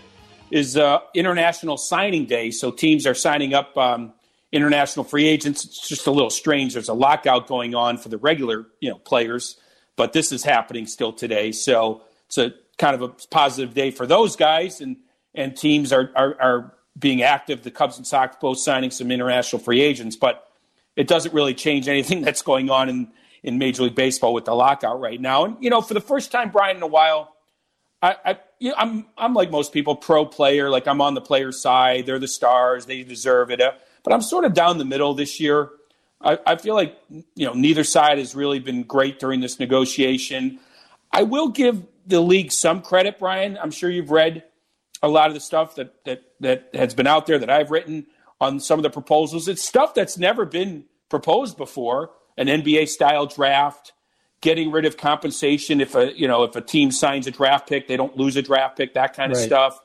[0.51, 4.13] is uh, International Signing Day, so teams are signing up um,
[4.51, 5.65] international free agents.
[5.65, 6.73] It's just a little strange.
[6.73, 9.57] There's a lockout going on for the regular, you know, players,
[9.95, 11.53] but this is happening still today.
[11.53, 14.97] So it's a kind of a positive day for those guys, and
[15.33, 17.63] and teams are are, are being active.
[17.63, 20.47] The Cubs and Sox both signing some international free agents, but
[20.95, 23.11] it doesn't really change anything that's going on in,
[23.43, 25.45] in Major League Baseball with the lockout right now.
[25.45, 27.35] And you know, for the first time, Brian, in a while,
[28.01, 30.69] I, I you know, I'm I'm like most people, pro player.
[30.69, 32.05] Like I'm on the player's side.
[32.05, 32.85] They're the stars.
[32.85, 33.61] They deserve it.
[33.61, 35.69] Uh, but I'm sort of down the middle this year.
[36.21, 40.59] I, I feel like you know neither side has really been great during this negotiation.
[41.11, 43.57] I will give the league some credit, Brian.
[43.61, 44.43] I'm sure you've read
[45.01, 48.07] a lot of the stuff that that that has been out there that I've written
[48.39, 49.47] on some of the proposals.
[49.47, 52.11] It's stuff that's never been proposed before.
[52.37, 53.93] An NBA style draft,
[54.41, 57.87] getting rid of compensation if a you know if a team signs a draft pick,
[57.87, 59.45] they don't lose a draft pick, that kind of right.
[59.45, 59.79] stuff.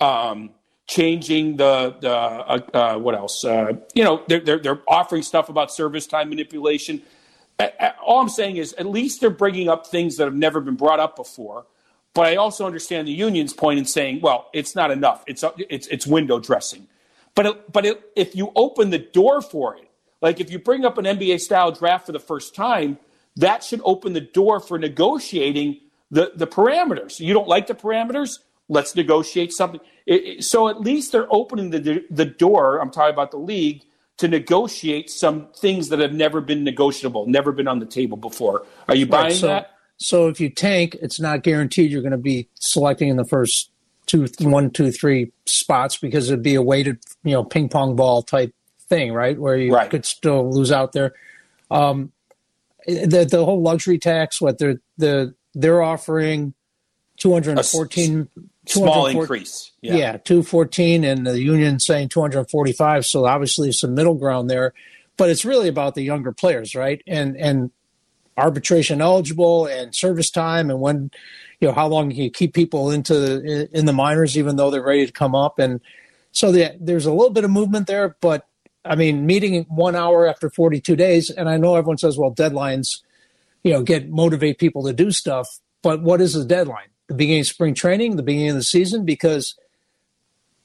[0.00, 0.50] Um,
[0.90, 3.44] changing the the uh, uh, what else?
[3.44, 7.02] Uh, you know, they're, they're they're offering stuff about service time manipulation.
[8.04, 10.98] All I'm saying is, at least they're bringing up things that have never been brought
[10.98, 11.66] up before.
[12.14, 15.22] But I also understand the union's point in saying, well, it's not enough.
[15.26, 16.88] It's it's it's window dressing.
[17.34, 19.88] But it, but it, if you open the door for it,
[20.20, 22.98] like if you bring up an NBA style draft for the first time,
[23.36, 27.20] that should open the door for negotiating the the parameters.
[27.20, 28.40] You don't like the parameters?
[28.68, 29.80] Let's negotiate something.
[30.06, 32.78] It, so at least they're opening the the door.
[32.80, 33.84] I'm talking about the league
[34.18, 38.66] to negotiate some things that have never been negotiable, never been on the table before.
[38.86, 39.76] Are you buying right, so, that?
[40.00, 43.70] So if you tank, it's not guaranteed you're going to be selecting in the first
[44.06, 48.22] two, one, two, three spots because it'd be a weighted, you know, ping pong ball
[48.22, 48.54] type
[48.88, 49.38] thing, right?
[49.38, 49.90] Where you right.
[49.90, 51.12] could still lose out there.
[51.70, 52.12] Um,
[52.86, 56.54] the the whole luxury tax, what they're the they're offering,
[57.18, 58.28] two hundred and fourteen.
[58.66, 59.94] Small increase, yeah.
[59.96, 63.04] yeah, two fourteen, and the union saying two hundred forty five.
[63.04, 64.72] So obviously, some middle ground there,
[65.16, 67.02] but it's really about the younger players, right?
[67.06, 67.70] And and
[68.40, 71.10] arbitration eligible and service time and when
[71.60, 75.06] you know how long you keep people into in the minors even though they're ready
[75.06, 75.58] to come up.
[75.58, 75.80] And
[76.32, 78.46] so the, there's a little bit of movement there but
[78.84, 83.02] i mean meeting one hour after 42 days and i know everyone says well deadlines
[83.62, 86.88] you know get motivate people to do stuff but what is the deadline?
[87.08, 89.04] The beginning of spring training the beginning of the season?
[89.04, 89.56] Because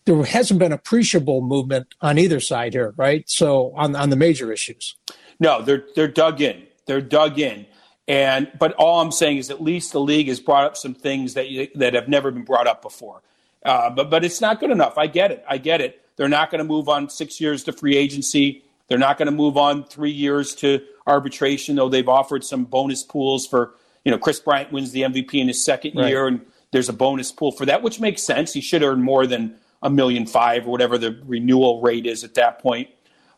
[0.06, 3.28] there hasn't been appreciable movement on either side here right?
[3.28, 4.96] So on on the major issues.
[5.40, 7.66] No they're they're dug in they're dug in.
[8.08, 11.34] And but all I'm saying is at least the league has brought up some things
[11.34, 13.22] that you, that have never been brought up before.
[13.64, 14.98] Uh, but but it's not good enough.
[14.98, 15.44] I get it.
[15.50, 16.02] I get it.
[16.16, 18.64] They're not going to move on six years to free agency.
[18.88, 23.02] They're not going to move on three years to arbitration, though they've offered some bonus
[23.02, 26.10] pools for you know Kris Bryant wins the MVP in his second right.
[26.10, 28.54] year, and there's a bonus pool for that, which makes sense.
[28.54, 32.36] He should earn more than a million five or whatever the renewal rate is at
[32.36, 32.90] that point.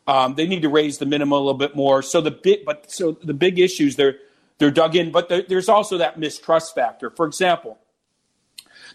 [0.08, 2.00] Um, they need to raise the minimum a little bit more.
[2.00, 4.16] So the bit, but so the big issues they're
[4.56, 7.10] they're dug in, but there's also that mistrust factor.
[7.10, 7.78] For example,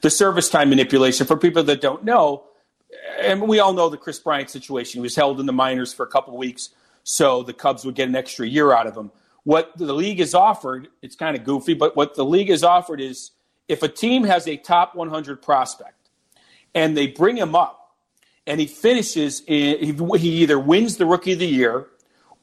[0.01, 1.25] the service time manipulation.
[1.25, 2.43] For people that don't know,
[3.21, 4.99] and we all know the Kris Bryant situation.
[4.99, 6.69] He was held in the minors for a couple weeks,
[7.03, 9.11] so the Cubs would get an extra year out of him.
[9.43, 12.99] What the league has offered, it's kind of goofy, but what the league has offered
[12.99, 13.31] is
[13.67, 16.09] if a team has a top 100 prospect
[16.73, 17.82] and they bring him up
[18.45, 21.87] and he finishes, in, he either wins the rookie of the year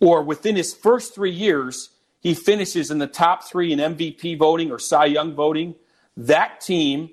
[0.01, 4.71] or within his first three years, he finishes in the top three in MVP voting
[4.71, 5.75] or Cy Young voting.
[6.17, 7.11] That team,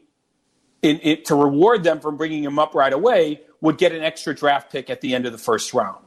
[0.81, 4.33] in, in, to reward them for bringing him up right away, would get an extra
[4.33, 6.03] draft pick at the end of the first round.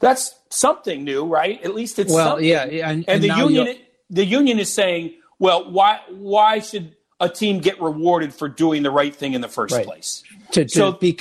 [0.00, 1.62] That's something new, right?
[1.64, 2.46] At least it's well, something.
[2.46, 2.64] yeah.
[2.64, 3.76] And, and, and the union,
[4.10, 8.90] the union is saying, well, why why should a team get rewarded for doing the
[8.90, 9.84] right thing in the first right.
[9.84, 10.22] place?
[10.52, 11.12] To, to so, be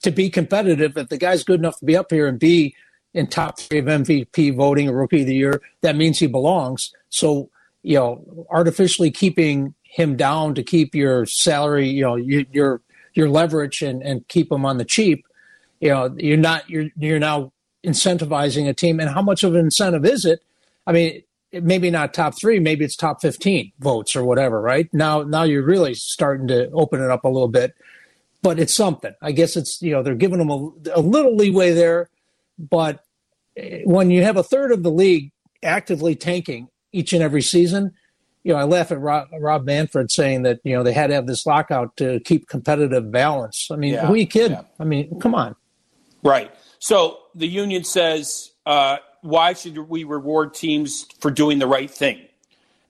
[0.00, 2.74] to be competitive, if the guy's good enough to be up here and be
[3.14, 6.92] in top three of MVP voting, or rookie of the year, that means he belongs.
[7.08, 7.50] So,
[7.82, 12.82] you know, artificially keeping him down to keep your salary, you know, your
[13.14, 15.26] your leverage and, and keep him on the cheap,
[15.80, 17.52] you know, you're not you're you're now
[17.84, 19.00] incentivizing a team.
[19.00, 20.42] And how much of an incentive is it?
[20.86, 24.92] I mean, maybe not top three, maybe it's top 15 votes or whatever, right?
[24.92, 27.74] Now, now you're really starting to open it up a little bit,
[28.46, 29.12] but it's something.
[29.20, 32.08] I guess it's, you know, they're giving them a, a little leeway there,
[32.56, 33.00] but
[33.56, 35.32] eh, when you have a third of the league
[35.64, 37.90] actively tanking each and every season,
[38.44, 41.14] you know, I laugh at Rob, Rob, Manfred saying that you know they had to
[41.14, 43.66] have this lockout to keep competitive balance.
[43.72, 44.58] I mean, yeah, who are you kidding?
[44.58, 44.62] Yeah.
[44.78, 45.56] I mean, come on.
[46.22, 46.54] Right.
[46.78, 52.20] So the union says, uh, why should we reward teams for doing the right thing?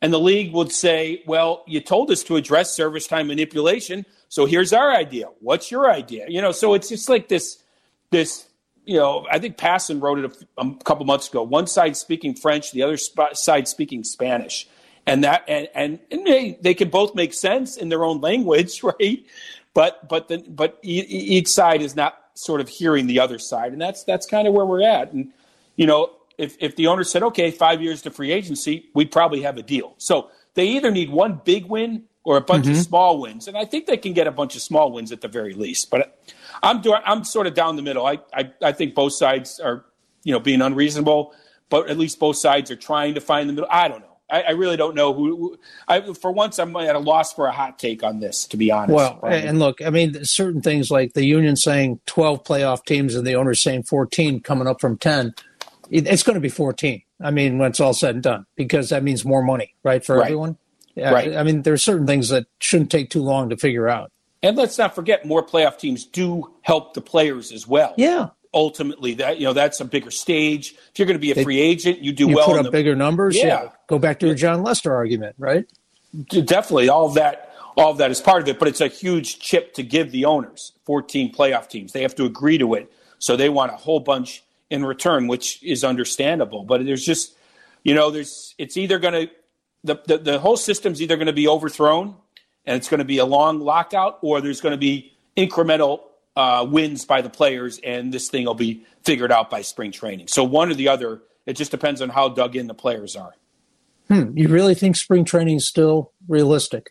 [0.03, 4.05] And the league would say, well, you told us to address service time manipulation,
[4.37, 5.29] so here's our idea.
[5.41, 6.27] What's your idea?
[6.29, 7.63] You know, so it's just like this,
[8.11, 8.47] this.
[8.85, 11.43] You know, I think Passan wrote it a, couple months ago.
[11.43, 14.69] One side speaking French, the other sp- side speaking Spanish
[15.07, 18.83] and that and and, and they, they can both make sense in their own language,
[19.01, 19.25] right?
[19.73, 23.81] But but the, but each side is not sort of hearing the other side, and
[23.81, 25.15] that's that's kind of where we're at.
[25.15, 25.33] And
[25.77, 29.41] you know, if if the owner said, okay, five years to free agency, we'd probably
[29.41, 29.95] have a deal.
[29.97, 32.75] So they either need one big win or a bunch mm-hmm.
[32.75, 35.21] of small wins, and I think they can get a bunch of small wins at
[35.21, 35.93] the very least.
[35.93, 36.19] But
[36.61, 38.05] I'm doing, I'm sort of down the middle.
[38.05, 39.85] I, I I think both sides are
[40.25, 41.33] you know being unreasonable,
[41.69, 43.69] but at least both sides are trying to find the middle.
[43.71, 44.17] I don't know.
[44.29, 45.37] I, I, really don't know who.
[45.37, 48.57] who I, for once, I'm at a loss for a hot take on this, to
[48.57, 48.93] be honest.
[48.93, 53.25] Well, and look, I mean, certain things like the union saying 12 playoff teams and
[53.25, 55.33] the owner saying 14 coming up from 10,
[55.91, 57.03] it's going to be 14.
[57.21, 60.17] I mean, when it's all said and done, because that means more money, right, for
[60.17, 60.25] right.
[60.25, 60.59] everyone.
[60.97, 61.37] Yeah, right.
[61.37, 64.11] I mean, there are certain things that shouldn't take too long to figure out.
[64.43, 67.95] And let's not forget, more playoff teams do help the players as well.
[67.97, 70.75] Yeah, ultimately that you know that's a bigger stage.
[70.91, 72.47] If you're going to be a free agent, you do you well.
[72.47, 73.37] Put up the, bigger numbers.
[73.37, 73.45] Yeah.
[73.45, 73.69] yeah.
[73.87, 75.67] Go back to your Jon Lester argument, right?
[76.29, 77.53] Definitely, all of that.
[77.77, 80.25] All of that is part of it, but it's a huge chip to give the
[80.25, 80.73] owners.
[80.87, 84.43] 14 playoff teams, they have to agree to it, so they want a whole bunch
[84.71, 86.65] in return, which is understandable.
[86.65, 87.37] But there's just,
[87.85, 89.31] you know, there's it's either going to
[89.87, 92.17] the, the the whole system's either going to be overthrown,
[92.65, 96.01] and it's going to be a long lockout, or there's going to be incremental
[96.37, 100.29] uh, wins by the players, and this thing will be figured out by spring training.
[100.29, 101.23] So one or the other.
[101.47, 103.33] It just depends on how dug in the players are.
[104.09, 104.37] Hmm.
[104.37, 106.91] You really think spring training is still realistic?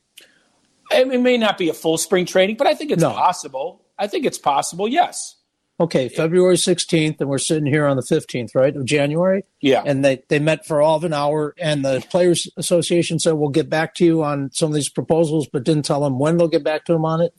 [0.91, 3.11] It may not be a full spring training, but I think it's no.
[3.11, 3.83] possible.
[3.99, 4.87] I think it's possible.
[4.87, 5.35] Yes.
[5.77, 9.43] Okay, February 16th, and we're sitting here on the 15th, right, of January?
[9.59, 9.83] Yeah.
[9.85, 13.49] And they, they met for all of an hour, and the Players Association said, we'll
[13.49, 16.47] get back to you on some of these proposals, but didn't tell them when they'll
[16.47, 17.33] get back to them on it.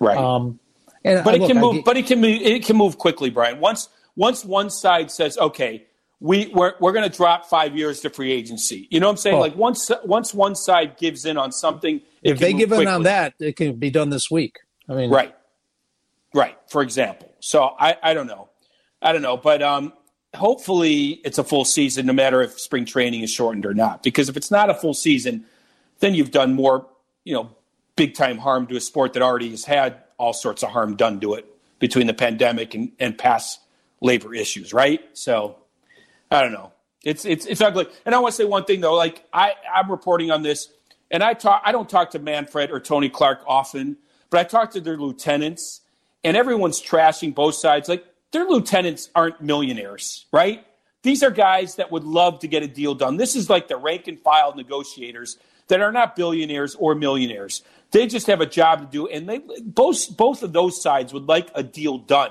[0.00, 0.16] Right.
[0.16, 0.58] Um,
[1.04, 1.76] and but I, it look, can move.
[1.76, 2.40] I, but it can move.
[2.42, 3.60] It can move quickly, Brian.
[3.60, 5.86] Once once one side says, "Okay,
[6.20, 9.16] we we're, we're going to drop five years to free agency," you know what I'm
[9.16, 9.38] saying?
[9.38, 12.86] like once once one side gives in on something, if they give quickly.
[12.86, 14.60] in on that, it can be done this week.
[14.88, 15.34] I mean, right,
[16.34, 16.56] right.
[16.68, 18.48] For example, so I I don't know,
[19.02, 19.92] I don't know, but um,
[20.34, 24.02] hopefully it's a full season, no matter if spring training is shortened or not.
[24.02, 25.44] Because if it's not a full season,
[25.98, 26.86] then you've done more,
[27.24, 27.50] you know,
[27.96, 31.20] big time harm to a sport that already has had all sorts of harm done
[31.20, 31.46] to it
[31.80, 33.60] between the pandemic and, and past
[34.00, 35.00] labor issues, right?
[35.12, 35.56] So
[36.30, 36.72] I don't know.
[37.04, 37.86] It's it's it's ugly.
[38.06, 40.68] And I want to say one thing though, like I, I'm reporting on this
[41.10, 43.96] and I talk I don't talk to Manfred or Tony Clark often,
[44.30, 45.81] but I talk to their lieutenants
[46.24, 47.88] and everyone's trashing both sides.
[47.88, 50.64] Like their lieutenants aren't millionaires, right?
[51.02, 53.16] These are guys that would love to get a deal done.
[53.16, 55.36] This is like the rank and file negotiators
[55.68, 57.62] that are not billionaires or millionaires.
[57.90, 61.28] They just have a job to do, and they both both of those sides would
[61.28, 62.30] like a deal done.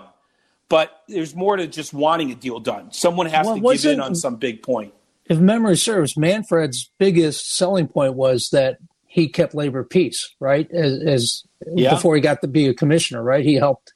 [0.69, 2.91] But there's more to just wanting a deal done.
[2.93, 4.93] Someone has well, to give in on some big point.
[5.25, 10.71] If memory serves, Manfred's biggest selling point was that he kept labor peace, right?
[10.71, 11.93] As, as yeah.
[11.93, 13.43] before he got to be a commissioner, right?
[13.43, 13.93] He helped,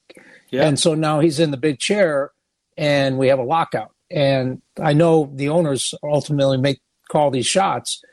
[0.51, 0.67] yeah.
[0.67, 2.31] and so now he's in the big chair,
[2.77, 3.91] and we have a lockout.
[4.11, 8.03] And I know the owners ultimately make call these shots,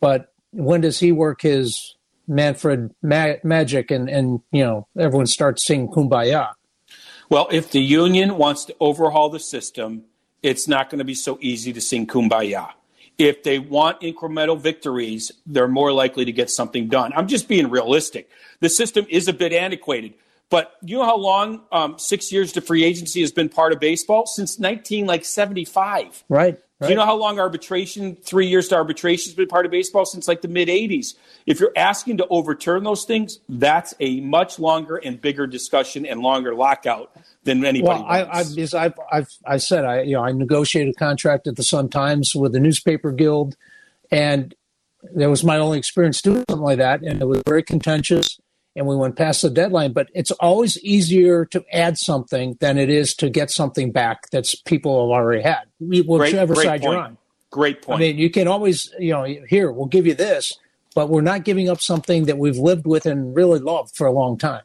[0.00, 1.94] but when does he work his
[2.26, 6.52] Manfred ma- magic and, and, you know, everyone starts singing kumbaya.
[7.28, 10.04] Well, if the union wants to overhaul the system,
[10.42, 12.70] it's not going to be so easy to sing kumbaya.
[13.18, 17.12] If they want incremental victories, they're more likely to get something done.
[17.14, 18.30] I'm just being realistic.
[18.64, 20.14] The system is a bit antiquated.
[20.48, 23.78] But you know how long um, six years to free agency has been part of
[23.78, 26.24] baseball since 19 like 75.
[26.30, 26.58] Right.
[26.80, 26.86] Right.
[26.86, 30.06] Do you know how long arbitration, three years to arbitration, has been part of baseball
[30.06, 31.14] since like the mid 80s?
[31.44, 36.20] If you're asking to overturn those things, that's a much longer and bigger discussion and
[36.20, 37.12] longer lockout
[37.42, 38.00] than anybody.
[38.00, 38.44] Well, I, I,
[38.76, 42.34] I've, I've, I said I, you know, I negotiated a contract at the Sun Times
[42.34, 43.56] with the newspaper guild,
[44.10, 44.54] and
[45.14, 48.40] that was my only experience doing something like that, and it was very contentious
[48.76, 49.92] and we went past the deadline.
[49.92, 54.54] But it's always easier to add something than it is to get something back that's
[54.54, 56.82] people have already had, whichever great, great side point.
[56.82, 57.18] you're on.
[57.50, 57.96] Great point.
[57.96, 60.58] I mean, you can always, you know, here we'll give you this,
[60.94, 64.12] but we're not giving up something that we've lived with and really loved for a
[64.12, 64.62] long time.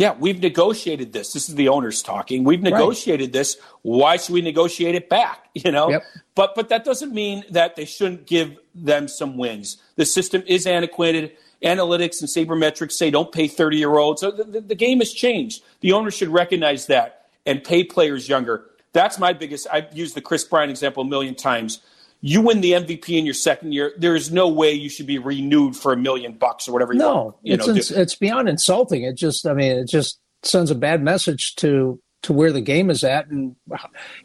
[0.00, 1.34] Yeah, we've negotiated this.
[1.34, 2.42] This is the owners talking.
[2.42, 3.32] We've negotiated right.
[3.34, 3.58] this.
[3.82, 5.48] Why should we negotiate it back?
[5.54, 6.04] You know, yep.
[6.36, 9.78] but but that doesn't mean that they shouldn't give them some wins.
[9.96, 11.32] The system is antiquated.
[11.64, 14.20] Analytics and sabermetrics say don't pay thirty year olds.
[14.22, 15.62] So the, the, the game has changed.
[15.80, 18.66] The owners should recognize that and pay players younger.
[18.92, 19.66] That's my biggest.
[19.70, 21.80] I've used the Kris Bryant example a million times.
[22.22, 23.92] You win the MVP in your second year.
[23.96, 26.92] There is no way you should be renewed for a million bucks or whatever.
[26.92, 29.04] no, want, you it's know, ins- it's beyond insulting.
[29.04, 32.90] It just, I mean, it just sends a bad message to to where the game
[32.90, 33.56] is at, and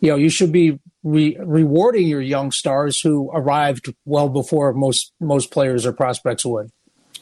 [0.01, 5.13] you know, you should be re- rewarding your young stars who arrived well before most
[5.21, 6.69] most players or prospects would.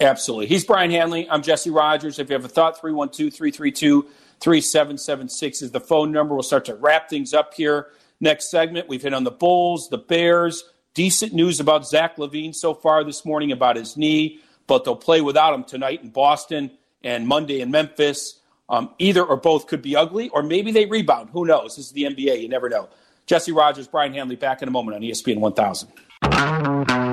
[0.03, 0.47] Absolutely.
[0.47, 1.29] He's Brian Hanley.
[1.29, 2.19] I'm Jesse Rogers.
[2.19, 4.01] If you have a thought, 312 332
[4.41, 6.35] 3776 is the phone number.
[6.35, 7.87] We'll start to wrap things up here.
[8.19, 10.65] Next segment, we've hit on the Bulls, the Bears.
[10.93, 15.21] Decent news about Zach LaVine so far this morning about his knee, but they'll play
[15.21, 18.41] without him tonight in Boston and Monday in Memphis.
[18.67, 21.29] Um, either or both could be ugly, or maybe they rebound.
[21.31, 21.77] Who knows?
[21.77, 22.41] This is the NBA.
[22.41, 22.89] You never know.
[23.25, 27.12] Jesse Rogers, Brian Hanley, back in a moment on ESPN 1000.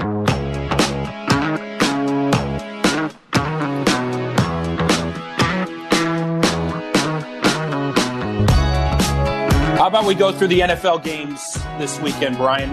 [10.01, 12.71] About we go through the NFL games this weekend, Brian?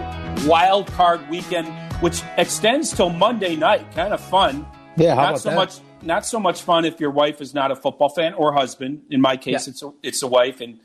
[0.47, 1.67] Wild card weekend,
[2.01, 3.91] which extends till Monday night.
[3.93, 4.65] Kind of fun.
[4.95, 5.55] Yeah, how not about so that?
[5.55, 5.73] much.
[6.03, 9.01] Not so much fun if your wife is not a football fan or husband.
[9.09, 9.71] In my case, Yeah.
[9.71, 10.80] it's a, it's a wife, and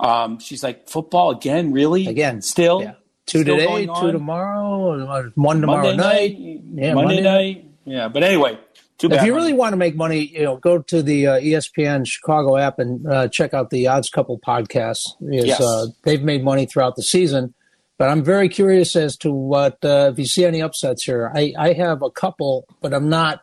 [0.00, 1.72] um, she's like, "Football again?
[1.72, 2.06] Really?
[2.06, 2.80] Again, Still?
[2.82, 2.92] Yeah.
[3.26, 5.96] Two Still today, two tomorrow, one tomorrow Monday night.
[5.96, 6.38] night?
[6.38, 7.66] Yeah, Monday, Monday night.
[7.84, 8.58] Yeah, but anyway,
[8.98, 9.20] too bad.
[9.20, 12.56] If you really want to make money, you know, go to the uh, ESPN Chicago
[12.56, 15.00] app and uh, check out the Odds Couple podcast.
[15.20, 15.60] Yes.
[15.60, 17.54] uh, they've made money throughout the season.
[17.98, 21.30] But I'm very curious as to what uh, if you see any upsets here.
[21.34, 23.42] I, I have a couple, but I'm not,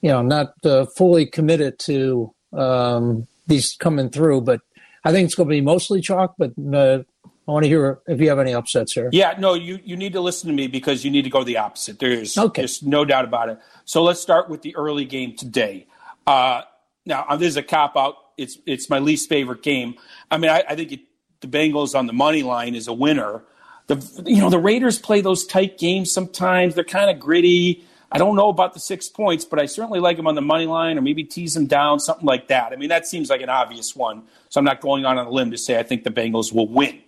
[0.00, 4.42] you know, I'm not uh, fully committed to um, these coming through.
[4.42, 4.60] But
[5.04, 6.34] I think it's going to be mostly chalk.
[6.38, 7.02] But uh,
[7.48, 9.08] I want to hear if you have any upsets here.
[9.12, 11.56] Yeah, no, you, you need to listen to me because you need to go the
[11.56, 11.98] opposite.
[11.98, 12.62] There's Okay.
[12.62, 13.58] there's no doubt about it.
[13.90, 15.88] So let's start with the early game today.
[16.24, 16.62] Uh,
[17.06, 18.14] now, uh, this is a cop out.
[18.36, 19.96] It's it's my least favorite game.
[20.30, 21.00] I mean, I, I think it,
[21.40, 23.42] the Bengals on the money line is a winner.
[23.88, 26.76] The you know the Raiders play those tight games sometimes.
[26.76, 27.84] They're kind of gritty.
[28.12, 30.66] I don't know about the six points, but I certainly like them on the money
[30.66, 32.72] line or maybe tease them down, something like that.
[32.72, 34.22] I mean, that seems like an obvious one.
[34.50, 36.68] So I'm not going on on a limb to say I think the Bengals will
[36.68, 37.00] win.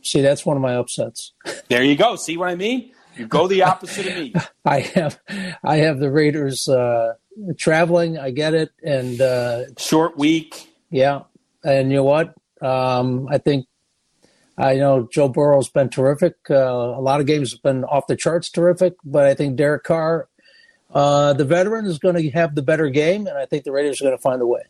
[0.00, 1.32] See, that's one of my upsets.
[1.68, 2.16] There you go.
[2.16, 2.92] See what I mean?
[3.16, 4.34] You go the opposite of me.
[4.64, 5.18] I have,
[5.62, 7.14] I have the Raiders uh,
[7.58, 8.18] traveling.
[8.18, 10.68] I get it, and uh, Short week.
[10.90, 11.22] yeah,
[11.64, 12.34] and you know what?
[12.62, 13.66] Um, I think
[14.56, 16.34] I know Joe Burrow's been terrific.
[16.50, 19.84] Uh, a lot of games have been off the charts terrific, but I think Derek
[19.84, 20.28] Carr,
[20.94, 24.00] uh, the veteran, is going to have the better game, and I think the Raiders
[24.00, 24.62] are going to find a way.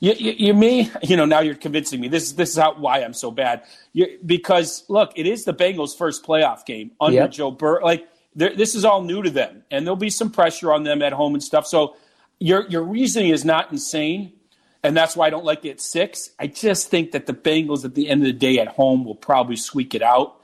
[0.00, 2.08] You, you, you me, you know, now you're convincing me.
[2.08, 3.62] This is this is how why I'm so bad.
[3.92, 7.30] You, because look, it is the Bengals' first playoff game under Yep.
[7.32, 7.84] Joe Burrow.
[7.84, 11.12] Like this is all new to them, and there'll be some pressure on them at
[11.12, 11.66] home and stuff.
[11.66, 11.96] So
[12.38, 14.32] your your reasoning is not insane,
[14.84, 16.30] and that's why I don't like it at six.
[16.38, 19.16] I just think that the Bengals at the end of the day at home will
[19.16, 20.36] probably squeak it out.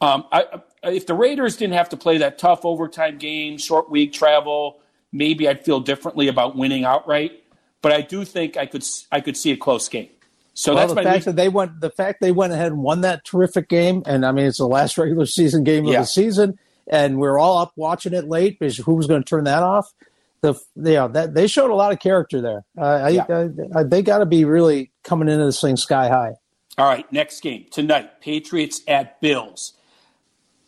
[0.00, 4.12] Um, I- if the Raiders didn't have to play that tough overtime game, short week
[4.12, 4.80] travel,
[5.12, 7.41] maybe I'd feel differently about winning outright.
[7.82, 10.08] But I do think I could I could see a close game.
[10.54, 12.72] So Well, that's the my fact least- that they went, the fact they went ahead
[12.72, 15.92] and won that terrific game, and I mean it's the last regular season game of
[15.92, 16.00] Yeah.
[16.00, 19.44] the season, and we're all up watching it late because who was going to turn
[19.44, 19.92] that off?
[20.42, 22.64] The yeah, that they showed a lot of character there.
[22.76, 23.24] Uh, Yeah.
[23.74, 26.34] I, I, they got to be really coming into this thing sky high.
[26.78, 29.72] All right, next game tonight: Patriots at Bills.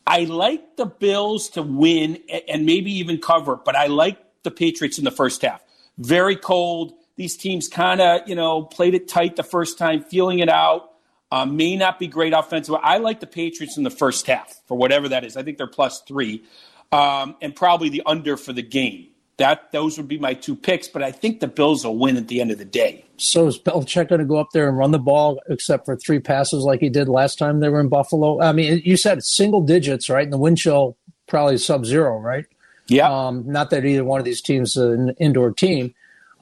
[0.06, 4.98] I like the Bills to win and maybe even cover, but I like the Patriots
[4.98, 5.62] in the first half.
[5.98, 6.92] Very cold.
[7.16, 10.90] These teams kind of, you know, played it tight the first time, feeling it out.
[11.30, 12.76] Um, may not be great offensive.
[12.80, 15.36] I like the Patriots in the first half for whatever that is.
[15.36, 16.44] I think they're plus three,
[16.92, 19.08] um, and probably the under for the game.
[19.38, 22.28] That those would be my two picks, but I think the Bills will win at
[22.28, 23.04] the end of the day.
[23.16, 26.20] So is Belichick going to go up there and run the ball, except for three
[26.20, 28.40] passes like he did last time they were in Buffalo?
[28.40, 30.22] I mean, you said single digits, right?
[30.22, 30.96] And the wind chill
[31.26, 32.44] probably sub zero, right?
[32.86, 35.94] Yeah, Um, not that either one of these teams is an indoor team.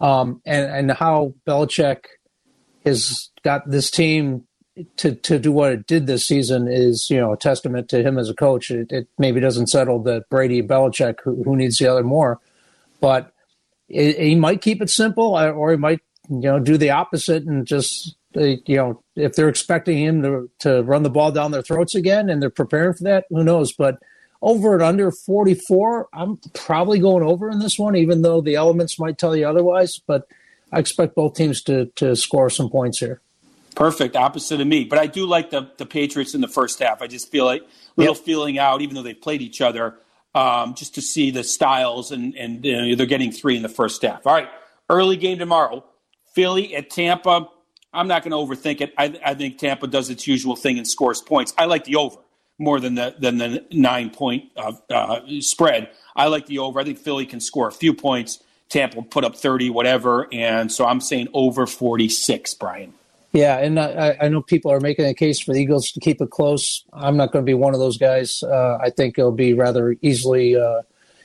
[0.03, 2.05] Um, and, and how Belichick
[2.85, 4.45] has got this team
[4.97, 8.19] to, to do what it did this season is, you know, a testament to him
[8.19, 8.71] as a coach.
[8.71, 12.41] It, it maybe doesn't settle that Brady Belichick, who, who needs the other more,
[13.01, 13.33] but
[13.89, 17.45] it, he might keep it simple or- or he might, you know, do the opposite
[17.45, 21.53] and just, uh, you know, if they're expecting him to, to run the ball down
[21.53, 23.73] their throats again and they're preparing for that, who knows?
[23.73, 23.99] But
[24.43, 26.09] over and under 44.
[26.13, 30.01] I'm probably going over in this one, even though the elements might tell you otherwise.
[30.05, 30.27] But
[30.73, 33.21] I expect both teams to to score some points here.
[33.75, 34.85] Perfect, opposite of me.
[34.85, 37.01] But I do like the the Patriots in the first half.
[37.01, 37.63] I just feel like
[37.97, 38.25] little yep.
[38.25, 39.95] feeling out, even though they've played each other,
[40.35, 43.69] um, just to see the styles and and you know, they're getting three in the
[43.69, 44.27] first half.
[44.27, 44.49] All right,
[44.91, 45.85] early game tomorrow,
[46.35, 47.49] Philly at Tampa.
[47.95, 48.95] I'm not going to overthink it.
[48.97, 51.53] I, I think Tampa does its usual thing and scores points.
[51.59, 52.22] I like the over
[52.63, 55.91] more than the than the nine point uh, uh, spread.
[56.17, 56.81] I like the over.
[56.81, 58.43] I think Philly can score a few points.
[58.69, 60.29] Tampa will put up 30, whatever.
[60.33, 62.95] And so I'm saying over 46, Brian.
[63.33, 66.21] Yeah, and I, I, know people are making a case for the Eagles to keep
[66.21, 66.85] it close.
[66.93, 68.43] I'm not going to be one of those guys.
[68.43, 70.83] Uh, I think it'll be rather easily uh,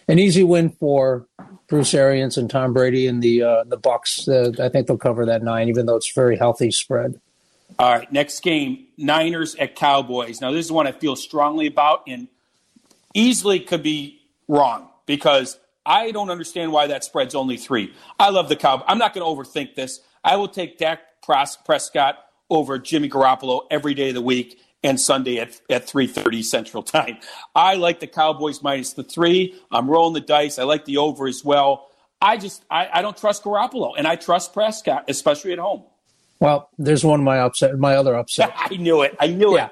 [0.08, 1.26] an easy win for
[1.68, 4.28] Bruce Arians and Tom Brady and the uh, the Bucs.
[4.28, 7.20] Uh, I think they'll cover that nine, even though it's a very healthy spread.
[7.80, 10.42] All right, next game, Niners at Cowboys.
[10.42, 12.28] Now, this is one I feel strongly about and
[13.14, 17.94] easily could be wrong because I don't understand why that spread's only three.
[18.20, 18.86] I love the Cowboys.
[18.88, 20.00] I'm not going to overthink this.
[20.24, 22.18] I will take Dak Prescott
[22.50, 27.18] over Jimmy Garoppolo every day of the week and Sunday at, at 3.30 Central Time.
[27.54, 29.60] I like the Cowboys minus the three.
[29.72, 30.60] I'm rolling the dice.
[30.60, 31.88] I like the over as well.
[32.22, 35.84] I just I, I don't trust Garoppolo, and I trust Prescott, especially at home.
[36.40, 38.54] Well, there's one of my upset, my other upset.
[38.58, 39.16] I knew it.
[39.20, 39.66] I knew yeah.
[39.66, 39.72] it.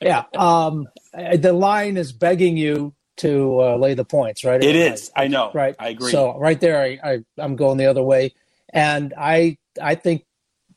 [0.00, 0.24] Yeah.
[0.36, 4.62] Um, the line is begging you to uh, lay the points, right?
[4.62, 5.10] It is.
[5.14, 5.50] I know.
[5.52, 5.76] Right.
[5.78, 6.10] I agree.
[6.10, 8.34] So right there, I, I I'm going the other way,
[8.72, 10.24] and I I think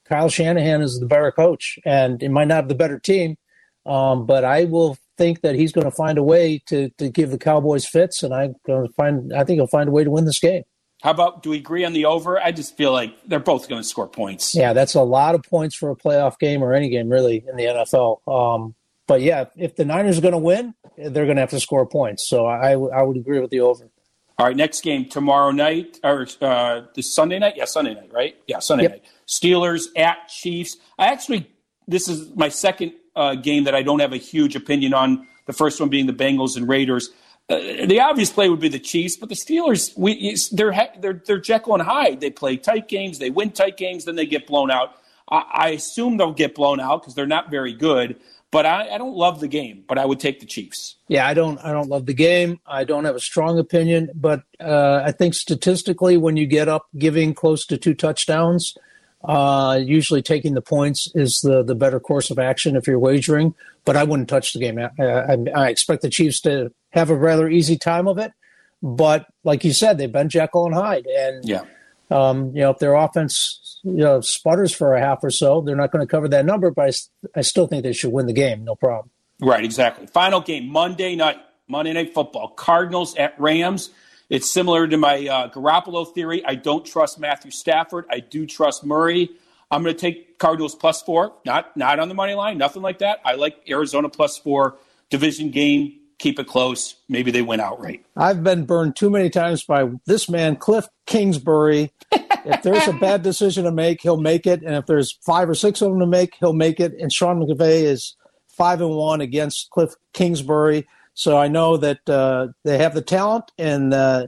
[0.05, 3.37] Kyle Shanahan is the better coach, and it might not have the better team,
[3.85, 7.31] um, but I will think that he's going to find a way to to give
[7.31, 9.33] the Cowboys fits, and I'm going to find.
[9.33, 10.63] I think he'll find a way to win this game.
[11.03, 12.39] How about do we agree on the over?
[12.39, 14.55] I just feel like they're both going to score points.
[14.55, 17.57] Yeah, that's a lot of points for a playoff game or any game really in
[17.57, 18.25] the NFL.
[18.25, 18.73] Um,
[19.05, 21.85] but yeah, if the Niners are going to win, they're going to have to score
[21.85, 22.29] points.
[22.29, 23.89] So I, I would agree with the over.
[24.39, 27.55] All right, next game tomorrow night or uh, this Sunday night?
[27.57, 28.37] Yeah, Sunday night, right?
[28.47, 28.91] Yeah, Sunday yep.
[28.93, 29.03] night.
[29.27, 30.77] Steelers at Chiefs.
[30.97, 31.51] I actually
[31.85, 35.27] this is my second uh, game that I don't have a huge opinion on.
[35.45, 37.09] The first one being the Bengals and Raiders.
[37.49, 41.39] Uh, the obvious play would be the Chiefs, but the Steelers, we, they're, they're, they're
[41.39, 42.21] Jekyll and Hyde.
[42.21, 44.95] They play tight games, they win tight games, then they get blown out.
[45.29, 48.17] I, I assume they'll get blown out because they're not very good.
[48.53, 49.83] But I, I, don't love the game.
[49.87, 50.97] But I would take the Chiefs.
[51.07, 51.57] Yeah, I don't.
[51.65, 52.59] I don't love the game.
[52.67, 54.11] I don't have a strong opinion.
[54.13, 58.77] But uh, I think statistically, when you get up giving close to two touchdowns,
[59.23, 63.55] uh, usually taking the points is the the better course of action if you're wagering.
[63.85, 64.77] But I wouldn't touch the game.
[64.77, 68.31] I, I, I expect the Chiefs to have a rather easy time of it.
[68.81, 71.63] But like you said, they've been Jekyll and Hyde, and yeah.
[72.11, 75.75] um, you know if their offense you know sputters for a half or so, they're
[75.75, 76.69] not going to cover that number.
[76.69, 76.95] But
[77.35, 79.09] I, I still think they should win the game, no problem.
[79.41, 80.07] Right, exactly.
[80.07, 81.37] Final game Monday night,
[81.67, 83.89] Monday Night Football, Cardinals at Rams.
[84.29, 86.43] It's similar to my uh, Garoppolo theory.
[86.45, 88.05] I don't trust Matthew Stafford.
[88.09, 89.29] I do trust Murray.
[89.71, 92.99] I'm going to take Cardinals plus four, not not on the money line, nothing like
[92.99, 93.21] that.
[93.23, 94.77] I like Arizona plus four
[95.09, 96.95] division game keep it close.
[97.09, 98.05] Maybe they win outright.
[98.15, 101.91] I've been burned too many times by this man, Cliff Kingsbury.
[102.11, 105.55] if there's a bad decision to make, he'll make it, and if there's five or
[105.55, 106.93] six of them to make, he'll make it.
[106.99, 108.15] And Sean McVay is
[108.47, 113.51] five and one against Cliff Kingsbury, so I know that uh, they have the talent,
[113.57, 114.27] and uh,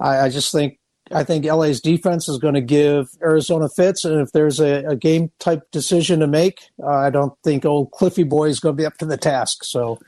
[0.00, 0.78] I, I, just think
[1.12, 4.96] I think LA's defense is going to give Arizona fits, and if there's a, a
[4.96, 8.80] game type decision to make, uh, I don't think old Cliffy boy is going to
[8.80, 9.64] be up to the task.
[9.64, 9.98] So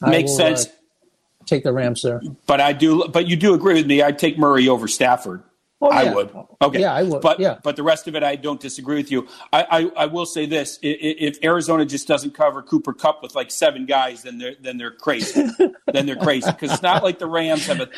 [0.00, 0.66] Makes will, uh, sense.
[0.66, 2.20] Uh, take the Rams there.
[2.46, 3.06] But I do.
[3.08, 4.02] But you do agree with me.
[4.02, 5.42] I'd take Murray over Stafford.
[5.82, 6.10] Oh, yeah.
[6.10, 6.30] I would.
[6.60, 6.80] Okay.
[6.80, 7.22] Yeah, I would.
[7.22, 7.58] But yeah.
[7.62, 9.26] but the rest of it, I don't disagree with you.
[9.50, 13.50] I, I, I will say this: if Arizona just doesn't cover Cooper Kupp with like
[13.50, 15.48] seven guys, then they're then they're crazy.
[15.86, 17.88] then they're crazy because it's not like the Rams have a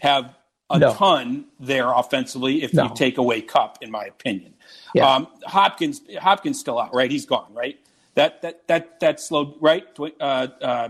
[0.00, 0.34] have
[0.70, 0.94] a no.
[0.94, 2.62] ton there offensively.
[2.64, 2.84] If no.
[2.84, 4.54] you take away Kupp, in my opinion,
[4.92, 5.08] yeah.
[5.08, 7.10] um, Hopkins Hopkins still out, right?
[7.10, 7.78] He's gone, right?
[8.14, 9.86] That that that that slowed, right?
[9.98, 10.88] Uh, uh,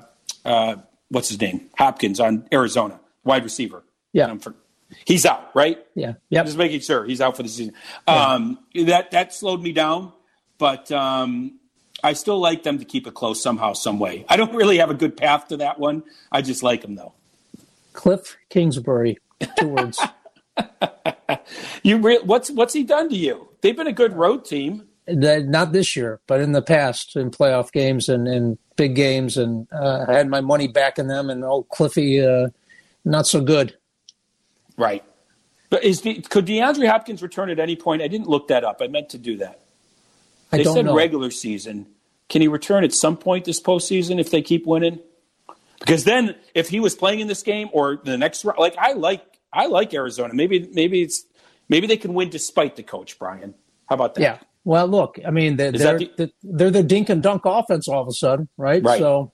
[0.48, 0.76] uh,
[1.10, 1.68] what's his name?
[1.76, 3.84] Hopkins on Arizona, wide receiver.
[4.12, 4.34] Yeah.
[4.36, 4.54] For,
[5.04, 5.78] he's out, right?
[5.94, 6.14] Yeah.
[6.30, 6.42] Yeah.
[6.44, 7.74] Just making sure he's out for the season.
[8.06, 10.12] Um, That that slowed me down,
[10.58, 11.58] but um,
[12.02, 14.24] I still like them to keep it close somehow, some way.
[14.28, 16.04] I don't really have a good path to that one.
[16.32, 17.12] I just like them though.
[17.92, 19.18] Cliff Kingsbury,
[19.58, 20.00] two words.
[21.82, 23.48] you re- what's what's he done to you?
[23.60, 24.87] They've been a good road team.
[25.10, 29.66] Not this year, but in the past in playoff games and, and big games, and
[29.72, 31.30] uh, I had my money back in them.
[31.30, 32.48] And oh, Cliffy, uh,
[33.04, 33.76] not so good.
[34.76, 35.04] Right.
[35.70, 38.02] But is the, could DeAndre Hopkins return at any point?
[38.02, 38.78] I didn't look that up.
[38.80, 39.60] I meant to do that.
[40.50, 40.94] They said know.
[40.94, 41.86] regular season.
[42.28, 45.00] Can he return at some point this postseason if they keep winning?
[45.78, 48.92] Because then, if he was playing in this game or the next round, like I
[48.92, 50.34] like, I like Arizona.
[50.34, 51.24] Maybe, maybe it's
[51.68, 53.54] maybe they can win despite the coach, Brian.
[53.88, 54.22] How about that?
[54.22, 54.38] Yeah.
[54.68, 58.08] Well, look, I mean, they're they're the, they're the dink and dunk offense all of
[58.08, 58.82] a sudden, right?
[58.82, 58.98] Right.
[58.98, 59.32] So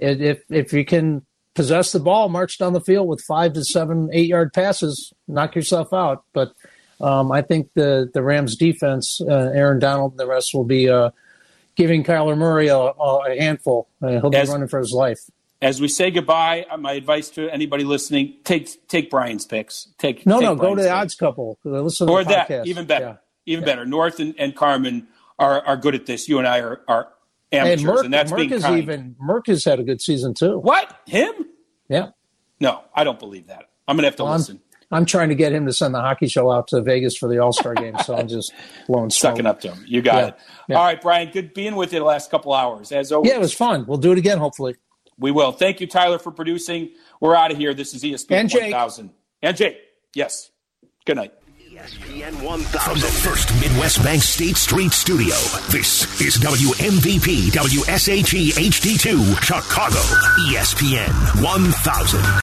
[0.00, 1.24] if if you can
[1.54, 5.54] possess the ball, march down the field with five to seven, eight yard passes, knock
[5.54, 6.24] yourself out.
[6.32, 6.52] But
[7.00, 10.88] um, I think the the Rams defense, uh, Aaron Donald, and the rest will be
[10.88, 11.10] uh,
[11.76, 13.86] giving Kyler Murray a, a handful.
[14.02, 15.20] Uh, he'll be as, running for his life.
[15.60, 19.90] As we say goodbye, uh, my advice to anybody listening: take take Brian's picks.
[19.98, 20.92] Take no, take no, Brian's go to the picks.
[20.92, 21.58] odds couple.
[21.62, 22.66] Listen or that podcast.
[22.66, 23.16] even better, yeah.
[23.46, 23.72] Even yeah.
[23.72, 23.84] better.
[23.86, 26.28] North and, and Carmen are are good at this.
[26.28, 27.08] You and I are are
[27.52, 28.82] amateurs, hey, Merck, and that's Merck being is kind.
[28.82, 30.58] even Merck has had a good season too.
[30.58, 31.32] What him?
[31.88, 32.10] Yeah.
[32.60, 33.70] No, I don't believe that.
[33.88, 34.60] I'm gonna have to well, listen.
[34.90, 37.28] I'm, I'm, trying to get him to send the hockey show out to Vegas for
[37.28, 38.52] the All Star game, so I'm just
[38.86, 39.84] blowing sucking up to him.
[39.86, 40.26] You got Yeah.
[40.28, 40.34] it.
[40.68, 40.76] Yeah.
[40.76, 41.30] All right, Brian.
[41.30, 42.92] Good being with you the last couple hours.
[42.92, 43.84] As always, Yeah, it was fun.
[43.86, 44.76] We'll do it again, hopefully.
[45.18, 45.50] we will.
[45.52, 46.90] Thank you, Tyler, for producing.
[47.20, 47.74] We're out of here.
[47.74, 48.72] This is ESPN And Jake.
[48.72, 49.10] 1000.
[49.42, 49.78] And Jake,
[50.14, 50.50] yes.
[51.04, 51.32] Good night.
[51.82, 52.80] ESPN 1000.
[52.80, 55.34] From the first Midwest Bank State Street studio,
[55.70, 59.98] this is WMVP WSHE HD2, Chicago,
[60.46, 62.32] ESPN 1000.